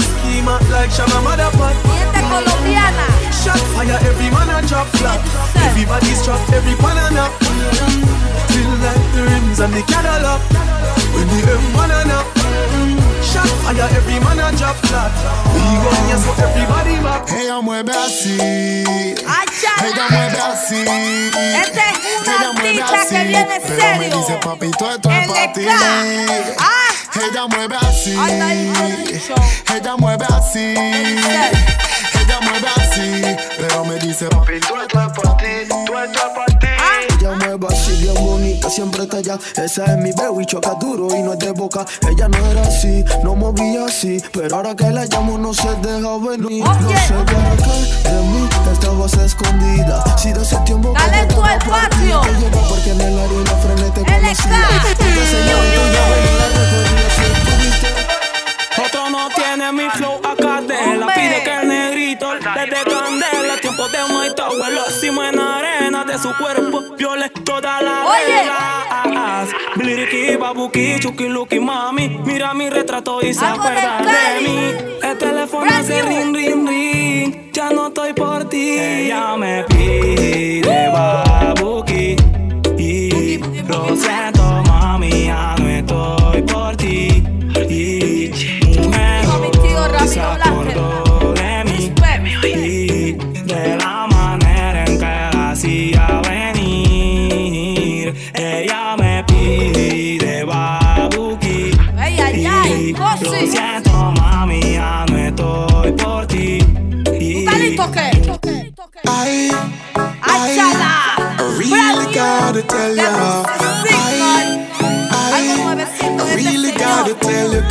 Scheme 0.00 0.48
hot 0.48 0.64
like 0.72 0.88
Shabba 0.88 1.20
Motherfucker 1.20 1.92
colombiana. 2.24 3.04
Shot 3.28 3.60
fire, 3.76 4.00
every 4.08 4.32
man 4.32 4.48
a 4.48 4.64
drop 4.64 4.88
flat. 4.96 5.20
Everybody's 5.60 6.24
trapped, 6.24 6.48
every 6.56 6.72
pan 6.80 6.96
a 6.96 7.12
knock 7.12 7.36
Feel 8.48 8.72
like 8.80 9.04
the 9.12 9.28
rims 9.28 9.60
and 9.60 9.76
the 9.76 9.84
Cadillac. 9.84 10.40
When 11.12 11.28
the 11.28 11.52
M1 11.52 11.92
a 11.92 12.00
knock 12.08 12.24
Shot 13.20 13.52
fire, 13.60 13.84
every 13.92 14.16
man 14.24 14.40
a 14.40 14.48
drop 14.56 14.80
flat. 14.88 15.12
We 15.52 15.60
gon' 15.60 16.08
yes, 16.08 16.24
so 16.24 16.32
everybody 16.40 16.96
back 17.04 17.28
Ella 17.28 17.60
mueve 17.60 17.92
así. 17.92 18.40
Ella 18.40 20.04
mueve 20.08 20.40
así. 20.40 20.80
Este 20.80 21.84
es 21.92 22.24
una 22.24 22.40
Ella 22.40 22.52
mueve 22.56 22.82
artista 22.82 23.04
que 23.10 23.16
así. 23.20 23.28
viene 23.28 23.60
Pero 23.60 23.76
me 23.76 24.08
serio. 24.08 24.16
dice, 24.16 24.34
papito, 24.40 24.90
esto 24.90 25.10
es 25.10 25.28
para 25.28 25.52
ti. 25.52 25.66
Ella 27.14 27.46
mueve 27.46 27.76
así. 27.76 28.12
Ella 29.74 29.96
mueve 29.96 30.24
así. 30.30 30.74
Ella 30.74 32.40
mueve 32.40 32.66
así. 32.76 33.22
Pero 33.58 33.84
me 33.84 33.96
dice, 33.96 34.26
papito, 34.28 34.82
esto 34.82 35.00
es 35.00 35.12
para 35.12 35.36
ti. 35.36 35.46
Tú 35.86 35.98
esto 35.98 36.18
es 36.18 36.32
para 36.34 36.46
ti. 36.46 36.51
Mueve 37.52 37.74
así, 37.74 37.92
bien 38.02 38.14
bonita, 38.24 38.70
siempre 38.70 39.02
está 39.02 39.18
allá. 39.18 39.38
Esa 39.62 39.84
es 39.84 39.98
mi 39.98 40.10
baby, 40.12 40.46
choca 40.46 40.74
duro 40.80 41.14
y 41.14 41.22
no 41.22 41.34
es 41.34 41.38
de 41.38 41.50
boca. 41.50 41.84
Ella 42.08 42.26
no 42.26 42.38
era 42.46 42.62
así, 42.62 43.04
no 43.22 43.34
movía 43.34 43.84
así. 43.84 44.22
Pero 44.32 44.56
ahora 44.56 44.74
que 44.74 44.90
la 44.90 45.04
llamo, 45.04 45.36
no 45.36 45.52
se 45.52 45.68
deja 45.82 46.16
venir. 46.16 46.64
No 46.64 46.72
sé 46.72 47.12
para 47.12 47.56
qué 47.56 48.08
de 48.08 48.20
mí 48.22 48.48
estabas 48.72 49.12
escondida. 49.14 50.02
Si 50.16 50.32
de 50.32 50.40
ese 50.40 50.56
tiempo 50.64 50.94
que 50.94 51.02
Dale 51.02 51.28
yo 51.28 51.34
tú 51.34 51.42
al 51.42 51.58
patio. 51.58 52.20
que 52.22 52.32
llegó 52.40 52.68
porque 52.70 52.90
en 52.90 53.00
el 53.02 53.18
área 53.18 53.38
una 53.38 53.54
frena 53.56 53.94
te 53.94 54.00
conocía. 54.00 54.34
Se 55.30 55.44
llave 55.46 55.68
y 58.08 58.11
Otro 58.78 59.10
no 59.10 59.28
tiene 59.28 59.72
mi 59.72 59.88
flow 59.90 60.20
acá 60.24 60.60
de 60.62 60.96
la 60.96 61.06
pide 61.08 61.42
que 61.44 61.54
el 61.60 61.68
negrito 61.68 62.32
desde 62.34 62.90
candela 62.90 63.56
tiempo 63.60 63.88
de 63.88 64.12
maita 64.12 64.48
vuelo 64.48 64.82
cima 65.00 65.28
en 65.28 65.38
arena 65.38 66.04
de 66.04 66.18
su 66.18 66.34
cuerpo 66.36 66.82
viole 66.96 67.28
toda 67.44 67.82
la 67.82 68.04
reglas 68.04 69.48
Bliriki, 69.76 70.36
babuki, 70.36 71.00
chuki, 71.00 71.28
luki, 71.28 71.58
mami 71.58 72.08
Mira 72.24 72.54
mi 72.54 72.70
retrato 72.70 73.20
y 73.22 73.34
se 73.34 73.44
acuerda 73.44 74.00
de 74.00 74.40
mí. 74.46 74.98
El 75.02 75.18
teléfono 75.18 75.70
hace 75.70 76.02
ring, 76.02 76.34
ring, 76.34 76.68
ring 76.68 77.52
Ya 77.52 77.70
no 77.70 77.88
estoy 77.88 78.12
por 78.12 78.48
ti. 78.48 78.78
Ella 78.78 79.36
me 79.36 79.64
pide 79.64 80.88
babuki 80.88 81.31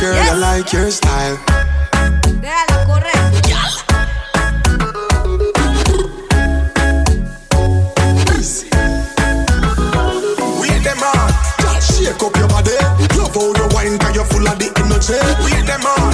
girl, 0.02 0.18
I 0.18 0.34
like 0.34 0.72
your 0.72 0.90
style. 0.90 1.38
Déjala 2.40 2.84
correr. 2.86 3.22
Wait 9.52 10.82
them 10.84 11.02
on, 11.02 11.28
girl, 11.60 11.80
shake 11.80 12.22
up 12.22 12.36
your 12.36 12.48
body. 12.48 12.76
Love 13.18 13.34
how 13.34 13.52
you 13.52 13.66
wine, 13.74 13.98
cause 13.98 14.14
you're 14.14 14.24
full 14.24 14.46
of 14.46 14.56
the 14.58 14.68
energy. 14.78 15.18
Wait 15.44 15.66
them 15.66 15.84
on, 15.84 16.12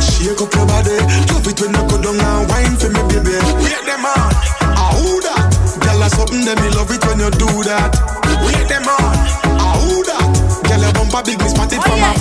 shake 0.00 0.40
up 0.40 0.52
your 0.54 0.66
body. 0.66 0.96
Love 1.34 1.46
it 1.46 1.58
when 1.60 1.74
you 1.74 1.84
go 1.90 1.96
down 2.00 2.20
and 2.22 2.48
wine 2.48 2.76
for 2.78 2.90
me, 2.90 3.02
baby. 3.10 3.36
Wait 3.62 3.82
them 3.84 4.04
on, 4.06 4.32
ah 4.78 4.90
who 4.94 5.20
that? 5.26 5.50
Girl, 5.82 5.98
that's 5.98 6.14
something 6.16 6.44
that 6.46 6.56
me 6.62 6.68
love 6.78 6.90
it 6.94 7.02
when 7.06 7.18
you 7.18 7.30
do 7.34 7.50
that. 7.66 7.90
Wait 8.46 8.66
them 8.70 8.86
on, 8.88 9.14
ah 9.58 9.74
who 9.82 10.02
that? 10.06 10.26
Girl, 10.68 10.80
your 10.80 10.92
bumper 10.94 11.22
big, 11.26 11.38
me 11.42 11.48
spot 11.48 11.72
it 11.72 11.82
from 11.82 11.98
blocks. 11.98 12.17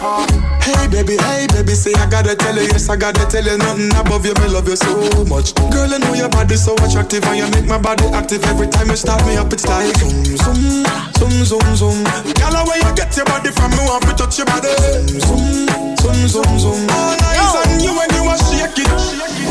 Hey 0.00 0.88
baby, 0.88 1.20
hey 1.20 1.44
baby, 1.52 1.76
say 1.76 1.92
I 2.00 2.08
gotta 2.08 2.32
tell 2.34 2.56
you, 2.56 2.62
yes 2.72 2.88
I 2.88 2.96
gotta 2.96 3.28
tell 3.28 3.44
you 3.44 3.58
nothing 3.58 3.92
above 4.00 4.24
you, 4.24 4.32
me 4.40 4.48
love 4.48 4.64
you 4.66 4.76
so 4.76 4.96
much. 5.28 5.52
Girl, 5.68 5.92
I 5.92 5.98
know 6.00 6.14
your 6.16 6.30
body 6.32 6.56
so 6.56 6.72
attractive 6.80 7.20
and 7.28 7.36
you 7.36 7.46
make 7.52 7.68
my 7.68 7.76
body 7.76 8.08
active 8.16 8.42
every 8.48 8.66
time 8.68 8.88
you 8.88 8.96
start 8.96 9.20
me 9.26 9.36
up. 9.36 9.52
It's 9.52 9.68
like 9.68 9.92
zoom, 10.00 10.24
zoom, 10.24 10.88
zoom, 11.20 11.44
zoom, 11.44 11.68
zoom. 11.76 11.98
Girl, 12.32 12.56
where 12.64 12.80
you 12.80 12.88
get 12.96 13.12
your 13.12 13.26
body 13.28 13.52
from, 13.52 13.76
me 13.76 13.84
want 13.84 14.00
to 14.08 14.16
touch 14.16 14.38
your 14.40 14.48
body. 14.48 14.72
Zoom, 15.20 15.68
zoom, 16.00 16.16
zoom, 16.32 16.48
zoom. 16.56 16.80
All 16.88 17.20
eyes 17.20 17.52
on 17.60 17.76
you 17.84 17.92
when 17.92 18.08
you 18.16 18.24
are 18.24 18.40
shake 18.40 18.80
it. 18.80 18.88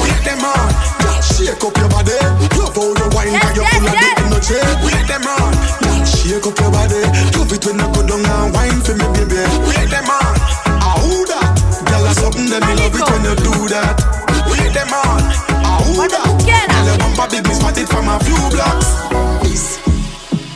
Wait 0.02 0.18
them 0.26 0.42
on, 0.42 0.66
girl, 1.06 1.22
shake 1.30 1.62
up 1.62 1.78
your 1.78 1.90
body. 1.94 2.18
Love 2.58 2.74
how 2.74 2.90
you 2.90 3.06
wine, 3.14 3.38
cause 3.38 3.54
you're 3.54 3.70
full 3.70 3.86
of 3.86 3.94
the 3.94 4.10
energy. 4.18 4.58
Wait 4.82 5.06
them 5.06 5.30
on, 5.30 5.54
girl, 5.86 6.02
shake 6.10 6.42
up 6.42 6.58
your 6.58 6.74
body. 6.74 7.06
Love 7.38 7.54
it 7.54 7.62
when 7.70 7.78
you 7.78 7.90
go 7.94 8.02
down 8.02 8.26
and 8.26 8.50
wine 8.50 8.82
for 8.82 8.98
me, 8.98 9.06
That's 12.50 12.66
me 12.66 12.74
love 12.82 12.98
it 12.98 13.06
when 13.14 13.22
you 13.30 13.36
do 13.46 13.54
that. 13.70 14.02
Wait 14.50 14.74
them 14.74 14.90
on. 14.90 15.22
Ah, 15.62 15.78
who 15.86 16.02
that? 16.10 16.26
Your 16.82 16.98
bumper 16.98 17.30
big, 17.30 17.46
me 17.46 17.54
spot 17.54 17.78
it 17.78 17.86
from 17.86 18.10
a 18.10 18.18
few 18.26 18.42
blocks. 18.50 18.90
Peace. 19.46 19.78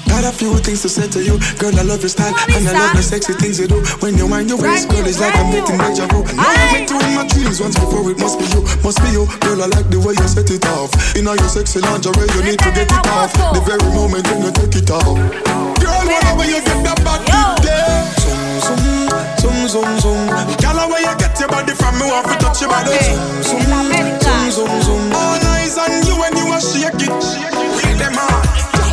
Got 0.09 0.25
a 0.25 0.33
few 0.33 0.57
things 0.57 0.81
to 0.81 0.89
say 0.89 1.05
to 1.05 1.21
you, 1.21 1.37
girl. 1.61 1.69
I 1.77 1.85
love 1.85 2.01
your 2.01 2.09
style 2.09 2.33
and 2.49 2.65
I 2.65 2.73
love 2.73 2.97
the 2.97 3.05
sexy 3.05 3.37
things 3.37 3.61
you 3.61 3.69
do. 3.69 3.77
When 4.01 4.17
you 4.17 4.25
wind 4.25 4.49
your 4.49 4.57
waist, 4.57 4.89
girl, 4.89 5.05
it's 5.05 5.21
like 5.21 5.37
I'm 5.37 5.53
getting 5.53 5.77
deja 5.77 6.09
vu. 6.09 6.25
Now 6.33 6.49
I 6.49 6.81
met 6.81 6.89
you 6.89 6.97
in 6.97 7.13
my 7.13 7.29
dreams 7.29 7.61
once 7.61 7.77
before. 7.77 8.09
It 8.09 8.17
must 8.17 8.41
be 8.41 8.49
you, 8.49 8.65
must 8.81 8.97
be 8.97 9.13
you, 9.13 9.29
girl. 9.45 9.61
I 9.61 9.69
like 9.69 9.93
the 9.93 10.01
way 10.01 10.17
you 10.17 10.25
set 10.25 10.49
it 10.49 10.65
off. 10.73 10.89
In 11.13 11.29
all 11.29 11.37
your 11.37 11.49
sexy 11.49 11.77
lingerie, 11.77 12.25
you 12.33 12.41
need 12.41 12.57
to 12.57 12.69
get 12.73 12.89
it 12.89 13.05
off. 13.13 13.37
The 13.53 13.61
very 13.69 13.85
moment 13.93 14.25
when 14.33 14.49
you 14.49 14.51
take 14.57 14.81
it 14.81 14.89
off, 14.89 15.13
girl. 15.77 16.01
Whenever 16.09 16.45
you 16.49 16.57
get 16.57 16.81
that 16.89 16.97
back 17.05 17.21
there, 17.61 18.01
zoom, 18.17 18.81
zoom, 18.81 19.02
zoom, 19.67 19.99
zoom, 19.99 20.27
zoom. 20.27 20.55
Girl, 20.59 20.89
where 20.89 21.01
you 21.01 21.15
get 21.17 21.39
your 21.39 21.47
body 21.49 21.73
from? 21.73 21.95
Me 21.99 22.05
want 22.07 22.27
to 22.27 22.35
touch 22.39 22.61
your 22.61 22.69
body. 22.69 22.91
Zoom, 23.43 23.63
zoom, 23.63 24.51
zoom, 24.51 24.51
zoom, 24.51 24.81
zoom. 24.81 25.13
All 25.13 25.39
eyes 25.55 25.77
on 25.77 25.91
you 26.03 26.15
when 26.19 26.35
you 26.35 26.47
are 26.51 26.61
shake 26.61 26.99
it. 26.99 27.23
Wait 27.77 27.95
them 27.97 28.17
on, 28.17 28.43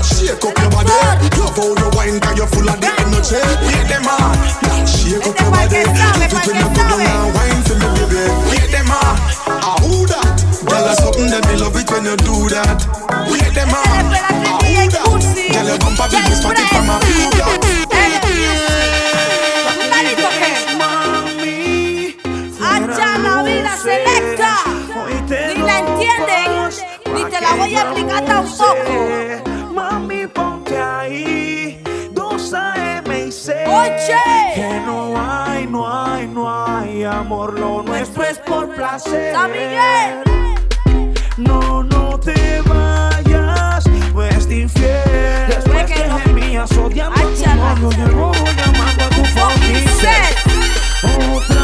shake 0.05 0.39
up 0.45 0.55
your 0.59 0.71
body. 0.71 0.91
noche. 3.11 3.41
Wait 3.67 3.87
them 3.89 4.07
on, 4.07 4.31
shake 4.87 5.27
up 5.27 5.35
your 5.39 5.51
body. 5.51 5.83
Love 5.91 6.23
it 6.23 6.33
when 6.35 6.57
you 6.57 6.69
go 6.71 6.83
down 6.87 7.01
and 7.03 7.35
wine 7.35 7.63
for 7.67 7.75
me, 7.75 7.89
baby. 7.99 8.23
Wait 8.51 8.71
them 8.71 8.91
on, 8.91 9.15
ah 9.51 9.77
who 9.83 10.07
that? 10.07 10.39
Girl, 10.67 10.83
that's 10.87 11.03
something 11.03 11.31
that 11.35 11.43
me 11.51 11.59
love 11.59 11.77
it 11.77 11.89
when 11.91 12.05
you 12.05 12.17
do 12.23 12.37
that. 12.55 12.79
Wait 13.27 13.53
them 13.55 13.75
on, 13.75 14.07
ah 14.47 14.59
who 14.63 14.87
that? 14.87 15.07
Girl, 15.51 15.67
your 15.67 15.79
bumper 15.83 16.07
big, 16.11 16.25
me 16.31 16.35
spot 16.39 16.55
it 16.55 16.69
from 16.71 16.91
a 16.91 16.97
few 17.03 18.30
te 27.41 27.47
la 27.47 27.55
voy 27.55 27.75
a 27.75 27.83
explicar 27.83 28.25
tampoco. 28.25 29.73
Mami, 29.73 30.27
ponte 30.27 30.79
ahí. 30.79 31.83
2 32.13 32.55
AM 32.55 33.29
y 33.29 33.33
C. 33.33 33.65
Oye. 33.67 34.53
Que 34.55 34.83
no 34.87 35.15
hay, 35.17 35.67
no 35.67 35.89
hay, 35.89 36.27
no 36.27 36.49
hay 36.49 37.05
amor. 37.05 37.59
Lo 37.59 37.83
nuestro 37.83 38.25
es 38.25 38.39
por 38.39 38.69
placer. 38.75 39.33
San 39.35 39.51
Miguel. 39.51 40.23
No, 41.39 41.83
no 41.83 42.21
te 42.21 42.61
vayas, 42.63 43.85
pues 44.13 44.47
te 44.47 44.61
infiel. 44.61 45.47
Después 45.49 45.87
que 45.87 46.05
a 46.05 46.19
tu 46.19 46.31
novio, 46.31 46.67
yo 46.91 48.07
robo 48.09 48.45
llamando 48.57 49.05
a 49.05 49.09
tu. 49.09 49.21
Otra 51.33 51.60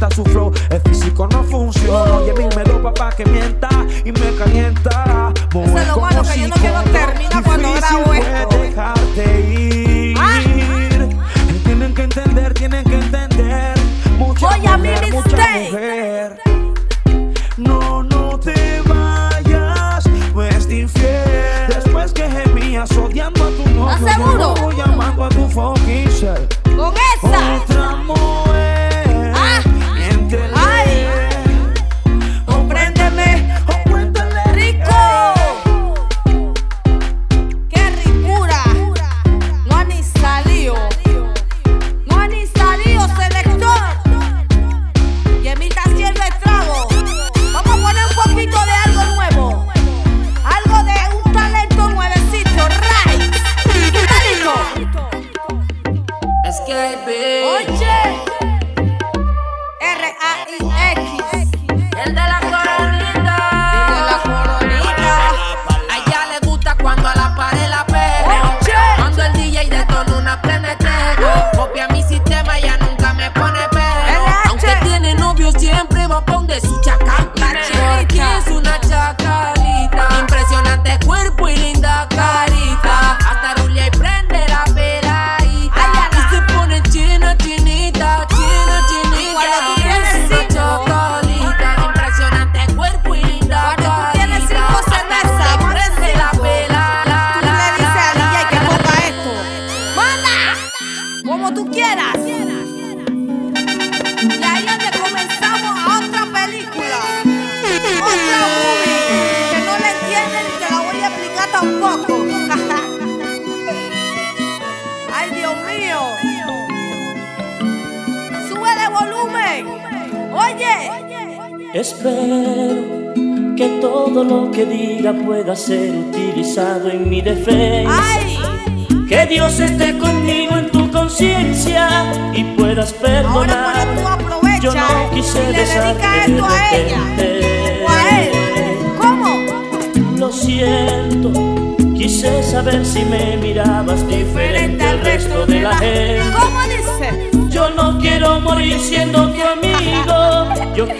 sienta 0.00 0.14
su 0.14 0.24
flow. 0.24 0.52
El 0.70 0.80
físico 0.80 1.26
no 1.28 1.44
funciona. 1.44 2.12
Oye, 2.14 2.32
dímelo, 2.32 2.82
papá, 2.82 3.10
que 3.10 3.24
mienta 3.26 3.68
y 4.04 4.12
me 4.12 4.34
calienta. 4.36 5.32
Eso 5.50 5.78
es 5.78 5.88
lo 5.88 6.00
malo 6.00 6.22
que 6.22 6.40
yo 6.40 6.48
no 6.48 6.54
quiero 6.56 6.82
terminar 6.84 7.42
cuando 7.42 7.72
grabo 7.74 8.09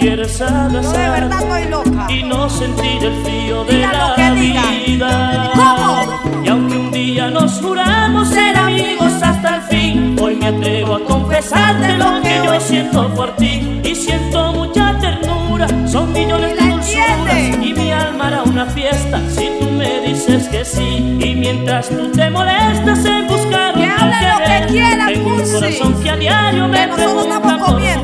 amigo. 0.00 0.06
Yo 0.06 0.06
quiero 0.06 0.22
es 0.22 0.40
abrazar 0.40 2.08
y 2.08 2.22
no 2.22 2.48
sentir 2.48 3.04
el 3.04 3.22
frío 3.22 3.64
de 3.64 3.76
Diga 3.76 3.92
la 3.92 4.14
que 4.16 4.30
vida. 4.40 5.52
¿Cómo? 5.54 6.42
Y 6.44 6.48
aunque 6.48 6.76
un 6.76 6.90
día 6.90 7.30
nos 7.30 7.60
juramos 7.60 8.28
ser 8.28 8.56
amigos 8.56 9.12
hasta 9.22 9.56
el 9.56 9.62
fin, 9.62 10.16
hoy 10.20 10.36
me 10.36 10.48
atrevo 10.48 10.94
a 10.96 11.04
confesarte 11.04 11.96
lo 11.98 12.22
que 12.22 12.40
yo 12.44 12.60
siento 12.60 13.14
por 13.14 13.36
ti 13.36 13.80
y 13.84 13.94
siento 13.94 14.52
mucha 14.52 14.98
ternura. 14.98 15.66
Son 15.86 16.12
millones 16.12 16.56
de 16.56 16.70
dulzuras 16.70 17.62
y 17.62 17.74
mi 17.74 17.92
alma 17.92 18.28
hará 18.28 18.42
una 18.42 18.66
fiesta 18.66 19.20
si 19.28 19.50
tú 19.60 19.70
me 19.70 20.00
dices 20.00 20.48
que 20.48 20.64
sí. 20.64 21.18
Y 21.20 21.34
mientras 21.34 21.88
tú 21.88 22.10
te 22.10 22.30
molestas 22.30 23.04
en 23.04 23.26
buscar 23.26 23.76
un 23.76 23.82
que 23.82 23.90
querer, 24.18 24.66
quiera, 24.68 25.06
tengo 25.06 25.34
un 25.34 25.52
corazón 25.52 26.02
que 26.02 26.10
a 26.10 26.16
diario 26.16 26.68
me 26.68 26.88
pregunta 26.88 27.40
por 27.40 27.68
su 27.68 27.76
piel 27.76 28.00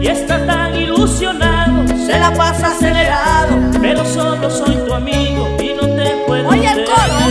y 0.00 0.08
tan 0.26 0.46
ilusionado, 0.48 0.65
se 2.06 2.18
la 2.18 2.32
pasa 2.32 2.68
acelerado, 2.68 3.56
pero 3.80 4.04
solo 4.04 4.48
soy 4.50 4.76
tu 4.86 4.94
amigo 4.94 5.56
y 5.60 5.74
no 5.74 5.82
te 5.96 6.16
puedo 6.26 6.48
Oye, 6.48 6.68
el 6.70 6.84
coro. 6.84 7.30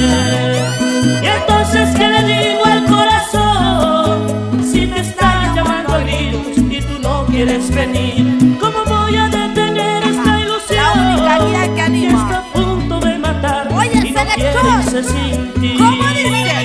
Y 1.23 1.27
entonces, 1.27 1.95
¿qué 1.97 2.07
le 2.07 2.23
digo 2.23 2.65
al 2.65 2.85
corazón? 2.85 4.63
Si 4.63 4.85
te 4.87 4.99
está 4.99 5.53
llamando 5.55 5.93
a 5.93 5.99
gritos 5.99 6.57
y 6.57 6.81
tú 6.81 6.99
no 7.01 7.25
quieres 7.27 7.73
venir, 7.73 8.57
¿cómo 8.59 8.83
voy 8.85 9.15
a 9.15 9.29
detener 9.29 10.03
esta 10.03 10.39
ilusión? 10.39 11.25
La 11.25 11.39
única 11.41 11.73
que 11.75 11.81
anima. 11.81 12.21
Está 12.23 12.37
a 12.39 12.43
punto 12.53 12.99
de 12.99 13.17
matar 13.17 13.73
Oye, 13.73 13.91
y 13.93 14.11
no 14.11 14.21
quiere 14.35 14.53
selector. 14.53 14.65
irse 14.81 15.03
sin 15.03 15.53
ti. 15.61 15.75
¿Cómo 15.77 16.03
dice? 16.09 16.64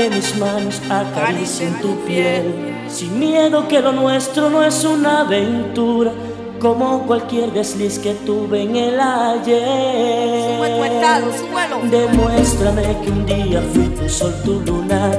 Que 0.00 0.08
mis 0.10 0.36
manos 0.36 0.80
acaricien 0.88 1.74
tu 1.80 1.94
piel. 2.06 2.44
Sin 2.88 3.18
miedo 3.18 3.68
que 3.68 3.80
lo 3.80 3.92
nuestro 3.92 4.48
no 4.48 4.64
es 4.64 4.82
una 4.84 5.20
aventura. 5.20 6.12
Como 6.58 7.06
cualquier 7.06 7.52
desliz 7.52 7.98
que 7.98 8.14
tuve 8.26 8.62
en 8.62 8.76
el 8.76 9.00
ayer. 9.00 10.58
Demuéstrame 11.90 12.82
que 13.02 13.10
un 13.10 13.26
día 13.26 13.62
fui 13.72 13.88
tu 13.88 14.08
sol, 14.08 14.34
tu 14.44 14.60
luna. 14.60 15.10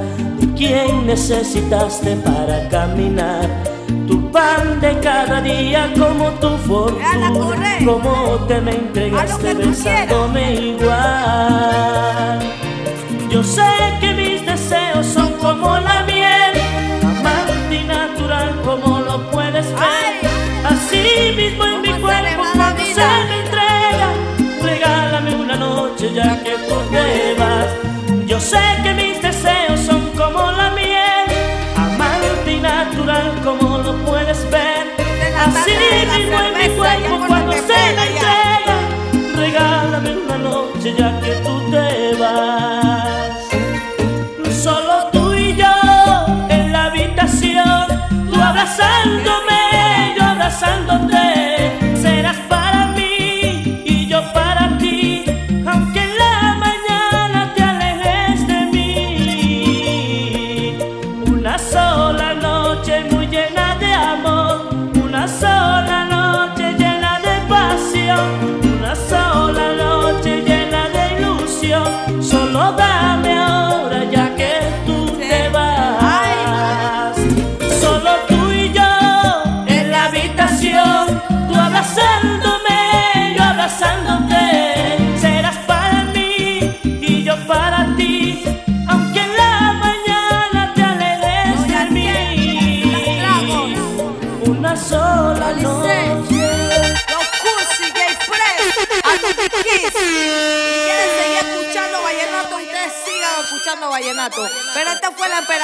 Quien 0.56 1.06
necesitaste 1.06 2.16
para 2.16 2.68
caminar. 2.68 3.48
Tu 4.08 4.30
pan 4.32 4.80
de 4.80 4.98
cada 5.00 5.40
día 5.40 5.92
como 5.96 6.30
tu 6.40 6.56
fortuna. 6.58 7.78
Como 7.84 8.36
te 8.48 8.60
me 8.60 8.72
entregaste 8.72 9.54
besándome 9.54 10.54
igual. 10.54 12.40
Yo 13.32 13.42
sé 13.42 13.62
que 13.98 14.12
mis 14.12 14.31
deseos 14.52 15.06
son 15.06 15.32
como 15.44 15.78
la 15.78 16.02
miel, 16.02 16.52
amante 17.02 17.74
y 17.74 17.84
natural 17.84 18.50
como 18.62 18.98
lo 19.00 19.30
puedes 19.30 19.66
ver. 19.82 20.12
Así 20.72 21.32
mismo 21.34 21.64
en 21.64 21.80
mi 21.80 21.92
cuerpo 22.02 22.42
cuando 22.54 22.84
se 22.84 23.08
me 23.28 23.36
entrega, 23.44 24.08
regálame 24.62 25.34
una 25.36 25.56
noche 25.56 26.12
ya 26.12 26.30
que 26.44 26.54
tú 26.68 26.76
te 26.92 27.34
vas. 27.40 27.68
Yo 28.26 28.38
sé 28.38 28.62
que 28.82 28.92
mis 28.92 29.22
deseos 29.22 29.80
son 29.80 30.02
como 30.20 30.52
la 30.52 30.68
miel, 30.80 31.26
amante 31.74 32.52
y 32.52 32.60
natural 32.60 33.32
como 33.42 33.78
lo 33.78 33.92
puedes 34.04 34.40
ver. 34.50 34.84
Así 35.44 35.72
mismo 36.12 36.38
en 36.48 36.54
mi 36.60 36.68
cuerpo 36.76 37.24
cuando 37.26 37.52
se 37.52 37.80
me 37.96 38.04
entrega, 38.10 38.76
regálame 39.34 40.10
una 40.24 40.36
noche 40.36 40.94
ya 40.98 41.10
que 41.20 41.32
tú 41.44 41.54
te 41.70 42.16
vas. 42.20 42.71
Abrazándome, 48.72 50.14
yo 50.16 50.24
abrazándote. 50.24 51.01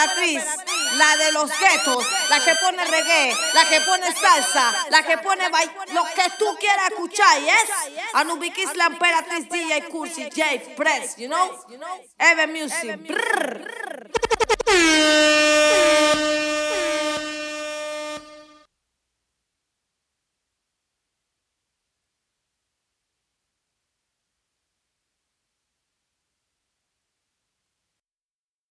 La 0.06 1.16
de 1.16 1.32
los 1.32 1.50
guetos, 1.58 2.06
la 2.30 2.40
que 2.44 2.54
pone 2.56 2.84
reggae, 2.84 3.32
la 3.54 3.68
que 3.68 3.80
pone 3.82 4.12
salsa, 4.14 4.74
la 4.90 5.02
que 5.02 5.18
pone 5.18 5.48
ba- 5.50 5.64
lo 5.92 6.04
que 6.04 6.30
tú 6.38 6.56
quieras 6.58 6.88
escuchar, 6.90 7.40
yes? 7.40 7.70
Anubikis, 8.14 8.74
la 8.76 8.86
emperatriz 8.86 9.48
DJ 9.48 9.88
Cursi, 9.88 10.28
J 10.34 10.74
Press, 10.76 11.16
you 11.16 11.28
know? 11.28 11.58
Ever 12.18 12.48
Music. 12.48 12.98